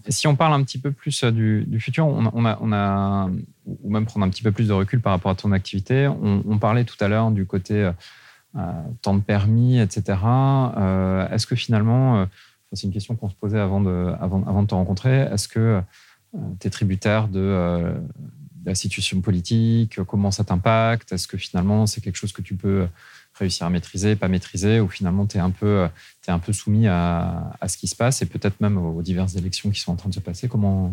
[0.09, 3.28] Si on parle un petit peu plus euh, du, futur, on a,
[3.66, 6.59] ou même prendre un petit peu plus de recul par rapport à ton activité, on,
[6.59, 7.93] parlait tout à l'heure du côté euh,
[8.57, 8.72] euh,
[9.03, 10.18] temps de permis, etc.
[11.30, 12.26] est-ce que finalement,
[12.72, 15.82] c'est une question qu'on se posait avant de, avant, avant de te rencontrer, est-ce que
[16.59, 17.93] tu es tributaire de,
[18.64, 20.03] la situation politique?
[20.05, 21.12] Comment ça t'impacte?
[21.12, 22.89] Est-ce que finalement, c'est quelque chose que tu peux
[23.39, 25.86] réussir à maîtriser, pas maîtriser, ou finalement tu es un peu,
[26.26, 29.70] es un peu soumis à, ce qui se passe et peut-être même aux diverses élections
[29.70, 30.49] qui sont en train de se passer.
[30.49, 30.93] Comment,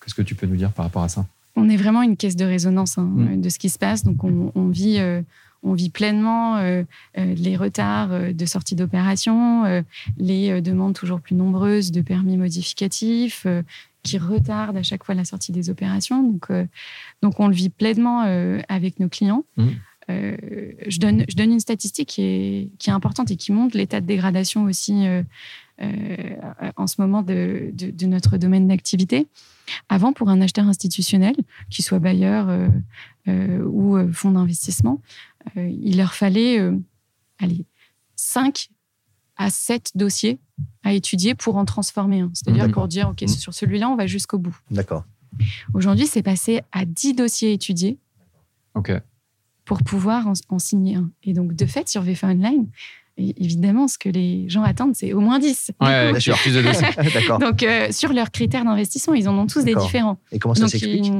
[0.00, 1.26] qu'est-ce que tu peux nous dire par rapport à ça?
[1.56, 3.40] On est vraiment une caisse de résonance hein, mm.
[3.40, 4.98] de ce qui se passe, donc on, vit.
[4.98, 5.22] Euh,
[5.62, 6.84] on vit pleinement euh,
[7.18, 9.84] euh, les retards de sortie d'opération,
[10.16, 13.46] les demandes toujours plus nombreuses de permis modificatifs
[14.02, 16.22] qui retardent à chaque fois la sortie des opérations.
[16.22, 16.48] Donc,
[17.20, 18.22] donc on le vit pleinement
[18.68, 19.44] avec nos clients.
[19.58, 19.68] Mm.
[20.10, 20.36] Euh,
[20.86, 24.00] je, donne, je donne une statistique qui est, qui est importante et qui montre l'état
[24.00, 25.22] de dégradation aussi euh,
[25.80, 26.36] euh,
[26.76, 29.28] en ce moment de, de, notre domaine d'activité.
[29.88, 31.34] Avant, pour un acheteur institutionnel,
[31.70, 32.48] qu'il soit bailleur
[33.28, 35.00] ou fonds d'investissement,
[35.56, 36.58] il leur fallait
[37.38, 37.66] allez,
[38.16, 38.68] 5
[39.36, 40.40] à 7 dossiers
[40.82, 42.30] à étudier pour en transformer un.
[42.34, 43.28] C'est-à-dire pour dire, OK, mmh.
[43.28, 44.58] sur celui-là, on va jusqu'au bout.
[44.70, 45.04] D'accord.
[45.72, 47.98] Aujourd'hui, c'est passé à 10 dossiers étudiés.
[48.74, 48.92] OK
[49.70, 51.12] pour pouvoir en, signer un.
[51.22, 52.66] Et donc, de fait, sur VFA Online,
[53.16, 55.70] évidemment, ce que les gens attendent, c'est au moins 10.
[55.80, 56.60] Oui, bien sûr, plus de
[57.14, 57.38] D'accord.
[57.38, 60.18] Donc, euh, sur leurs critères d'investissement, ils en ont tous des différents.
[60.32, 61.12] Et comment ça s'explique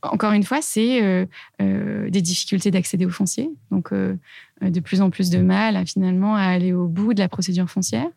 [0.00, 1.26] Encore une fois, c'est euh,
[1.60, 3.50] euh, des difficultés d'accéder au foncier.
[3.70, 7.28] Donc, de plus en plus de mal à, finalement à aller au bout de la
[7.28, 8.08] procédure foncière.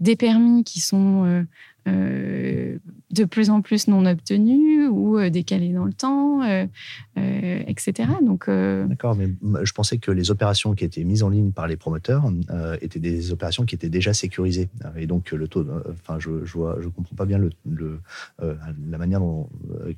[0.00, 1.44] Des permis qui sont
[1.88, 2.78] euh,
[3.10, 6.66] de plus en plus non obtenus ou euh, décalés dans le temps, euh,
[7.16, 8.10] etc.
[8.22, 9.28] Donc, D'accord, mais
[9.62, 12.24] je pensais que les opérations qui étaient mises en ligne par les promoteurs
[12.80, 14.68] étaient des opérations qui étaient déjà sécurisées.
[14.96, 18.00] Et donc, le taux, enfin, je ne je comprends pas bien le,
[18.38, 19.48] la manière dont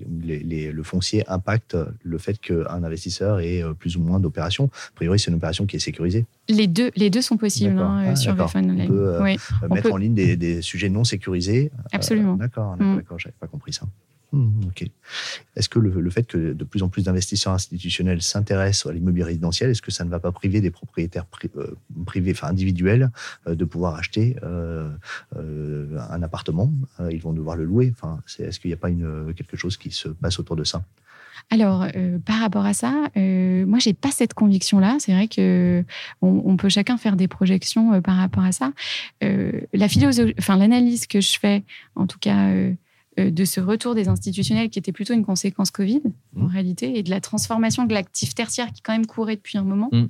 [0.00, 4.70] le foncier impacte le fait qu'un investisseur ait plus ou moins d'opérations.
[4.88, 6.26] A priori, c'est une opération qui est sécurisée.
[6.48, 10.14] Les deux, les deux sont possibles hein, ah, sur VFON On peut mettre en ligne
[10.14, 12.34] des, des, sujets non sécurisés Absolument.
[12.34, 12.99] d'accord, mm.
[13.00, 13.86] D'accord, j'avais pas compris ça.
[14.32, 14.84] Hmm, ok.
[15.56, 19.70] Est-ce que le, fait que de plus en plus d'investisseurs institutionnels s'intéressent à l'immobilier résidentiel,
[19.70, 21.26] est-ce que ça ne va pas priver des propriétaires
[21.56, 21.74] euh,
[22.06, 23.10] privés, enfin individuels,
[23.48, 24.88] euh, de pouvoir acheter euh,
[25.34, 26.72] un appartement
[27.10, 27.92] Ils vont devoir le louer?
[27.92, 30.84] Enfin, est-ce qu'il n'y a pas une, quelque chose qui se passe autour de ça?
[31.48, 31.86] Alors,
[32.26, 34.98] par rapport à ça, euh, moi, j'ai pas cette conviction-là.
[35.00, 35.84] C'est vrai que
[36.20, 38.72] on, peut chacun faire des projections par rapport à ça.
[39.20, 41.64] la philosophie, enfin l'analyse que je fais,
[41.96, 42.52] en tout cas
[43.28, 46.00] de ce retour des institutionnels qui était plutôt une conséquence Covid,
[46.36, 46.46] en mmh.
[46.46, 49.88] réalité, et de la transformation de l'actif tertiaire qui quand même courait depuis un moment.
[49.92, 50.06] Mmh.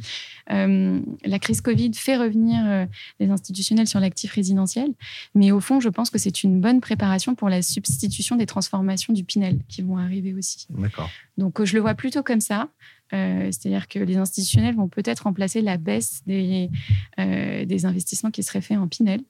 [0.52, 2.86] Euh, la crise Covid fait revenir euh,
[3.18, 4.92] les institutionnels sur l'actif résidentiel,
[5.34, 9.12] mais au fond, je pense que c'est une bonne préparation pour la substitution des transformations
[9.12, 10.66] du Pinel qui vont arriver aussi.
[10.70, 11.11] D'accord.
[11.38, 12.68] Donc, je le vois plutôt comme ça.
[13.12, 16.70] C'est-à-dire que les institutionnels vont peut-être remplacer la baisse des,
[17.18, 19.20] des investissements qui seraient faits en Pinel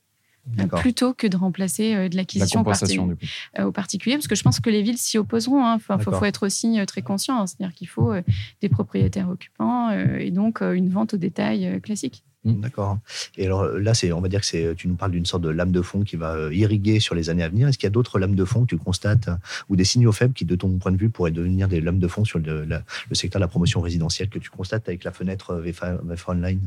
[0.79, 4.71] plutôt que de remplacer euh, de l'acquisition euh, au particulier, parce que je pense que
[4.71, 5.61] les villes s'y opposeront.
[5.61, 5.99] Il hein.
[5.99, 7.47] faut, être aussi euh, très conscient, hein.
[7.47, 8.13] c'est-à-dire qu'il faut
[8.61, 12.25] des propriétaires occupants et donc une vente au détail classique.
[12.45, 12.99] Mmh, d'accord.
[13.37, 15.51] Et alors là, c'est, on va dire que c'est, tu nous parles d'une sorte de
[15.51, 17.69] lame de fond qui va irriguer sur les années à venir.
[17.69, 19.29] Est-ce qu'il y a d'autres lames de fond que tu constates
[19.69, 22.09] ou des signaux faibles qui, de ton point de vue, pourraient devenir des lames de
[22.09, 22.67] fond sur le,
[23.13, 26.61] secteur de la promotion résidentielle que tu constates avec la fenêtre VFA Online?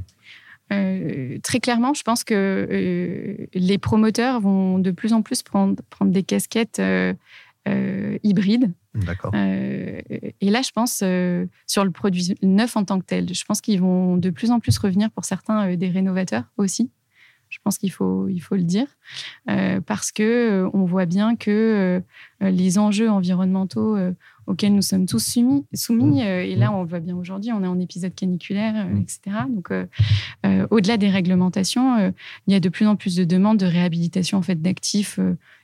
[0.73, 2.33] Euh, très clairement, je pense que
[2.69, 7.13] euh, les promoteurs vont de plus en plus prendre, prendre des casquettes euh,
[8.23, 8.71] hybride.
[8.93, 9.33] D'accord.
[9.33, 11.03] et là, je pense
[11.65, 13.33] sur le produit neuf en tant que tel.
[13.33, 16.91] Je pense qu'ils vont de plus en plus revenir pour certains des rénovateurs aussi.
[17.49, 18.85] Je pense qu'il faut, il faut le dire,
[19.87, 22.03] parce que on voit bien que
[22.39, 23.97] les enjeux environnementaux
[24.47, 26.27] auxquels nous sommes tous soumis, soumis mmh.
[26.27, 26.75] et là mmh.
[26.75, 29.01] on le voit bien aujourd'hui, on est en épisode caniculaire, mmh.
[29.01, 29.19] etc.
[29.49, 29.71] Donc,
[30.71, 32.13] au-delà des réglementations,
[32.47, 35.19] il y a de plus en plus de demandes de réhabilitation en fait d'actifs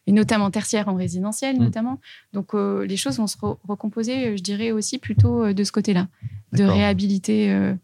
[0.08, 2.00] et notamment tertiaires en résidentiel, notamment.
[2.34, 6.08] Donc, les choses vont se recomposer, je dirais aussi plutôt de ce côté-là,
[6.54, 7.76] de réhabiliter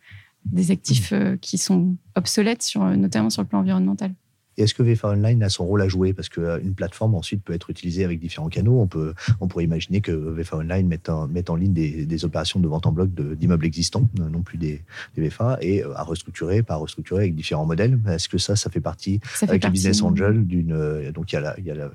[0.45, 4.13] des actifs euh, qui sont obsolètes, sur, notamment sur le plan environnemental.
[4.57, 6.13] Et est-ce que VFA Online a son rôle à jouer?
[6.13, 8.79] Parce qu'une euh, plateforme ensuite peut être utilisée avec différents canaux.
[8.79, 12.67] On, peut, on pourrait imaginer que VFA Online mette en, en ligne des, opérations de
[12.67, 14.81] vente en bloc d'immeubles existants, euh, non plus des,
[15.17, 17.99] VFA, et euh, à restructurer, pas à restructurer avec différents modèles.
[18.07, 20.75] Est-ce que ça, ça fait partie avec les business angels d'une.
[21.13, 21.35] Donc il
[21.65, 21.89] y a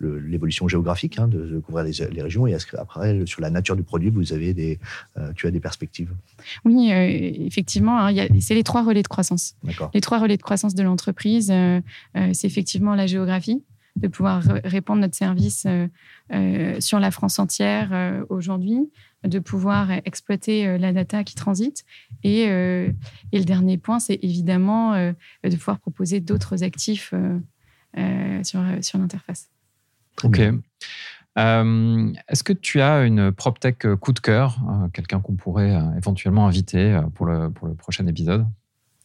[0.00, 2.46] l'évolution géographique hein, de, couvrir les, régions.
[2.46, 4.78] Et après, sur la nature du produit, vous avez des,
[5.34, 6.10] tu as des perspectives
[6.64, 8.06] Oui, effectivement.
[8.06, 9.56] Hein, c'est les trois relais de croissance.
[9.94, 11.50] Les trois relais de croissance de l'entreprise.
[11.50, 11.80] Euh,
[12.14, 13.64] c'est effectivement la géographie,
[13.96, 15.86] de pouvoir répondre notre service euh,
[16.32, 18.90] euh, sur la France entière aujourd'hui,
[19.22, 21.84] de pouvoir exploiter la data qui transite.
[22.22, 27.14] Et, le dernier point, c'est évidemment de pouvoir proposer d'autres actifs
[28.42, 29.48] sur, sur l'interface.
[30.22, 30.40] Ok.
[31.36, 34.58] Est-ce que tu as une PropTech coup de cœur,
[34.92, 38.46] quelqu'un qu'on pourrait éventuellement inviter pour le, pour le prochain épisode?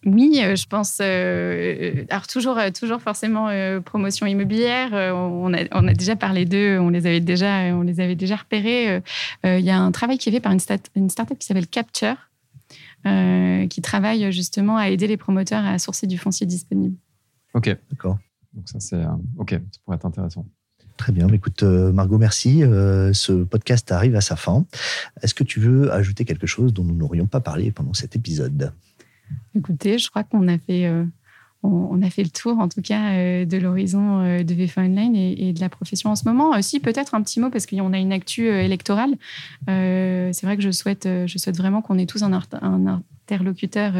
[0.05, 0.99] Oui, euh, je pense.
[1.01, 3.49] Euh, alors toujours, euh, toujours forcément
[3.81, 4.91] promotion immobilière.
[4.93, 8.37] On a, on a, déjà parlé d'eux, on les avait déjà, on les avait déjà
[8.37, 9.01] repérés.
[9.43, 10.59] Il y a un travail qui est fait par une,
[10.95, 12.15] une startup qui s'appelle Capture,
[13.03, 16.95] qui travaille justement à aider les promoteurs à sourcer du foncier disponible.
[17.53, 18.17] Ok, d'accord.
[18.53, 19.03] Donc ça c'est
[19.37, 20.45] ok, ça pourrait être intéressant.
[20.97, 21.27] Très bien.
[21.29, 22.59] Écoute, Margot, merci.
[22.61, 24.65] ce podcast arrive à sa fin.
[25.21, 28.71] Est-ce que tu veux ajouter quelque chose dont nous n'aurions pas parlé pendant cet épisode?
[29.55, 31.03] Écoutez, je crois qu'on a fait, euh,
[31.63, 35.15] on, a fait le tour, en tout cas, euh, de l'horizon euh, de VFA Online
[35.15, 36.61] et, de la profession en ce moment.
[36.61, 39.15] si, peut-être un petit mot, parce qu'on a une actu électorale.
[39.67, 43.93] c'est vrai que je souhaite, je souhaite vraiment qu'on ait tous un, un interlocuteur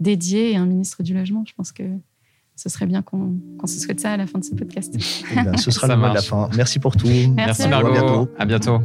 [0.00, 1.44] dédié et un ministre du Logement.
[1.46, 1.84] Je pense que
[2.56, 4.94] ce serait bien qu'on se souhaite ça à la fin de ce podcast.
[5.32, 6.50] Eh ben, ce sera le mot de la fin.
[6.56, 7.08] Merci pour tout.
[7.34, 7.88] Merci, Margot.
[7.88, 8.30] À bientôt.
[8.38, 8.80] À bientôt.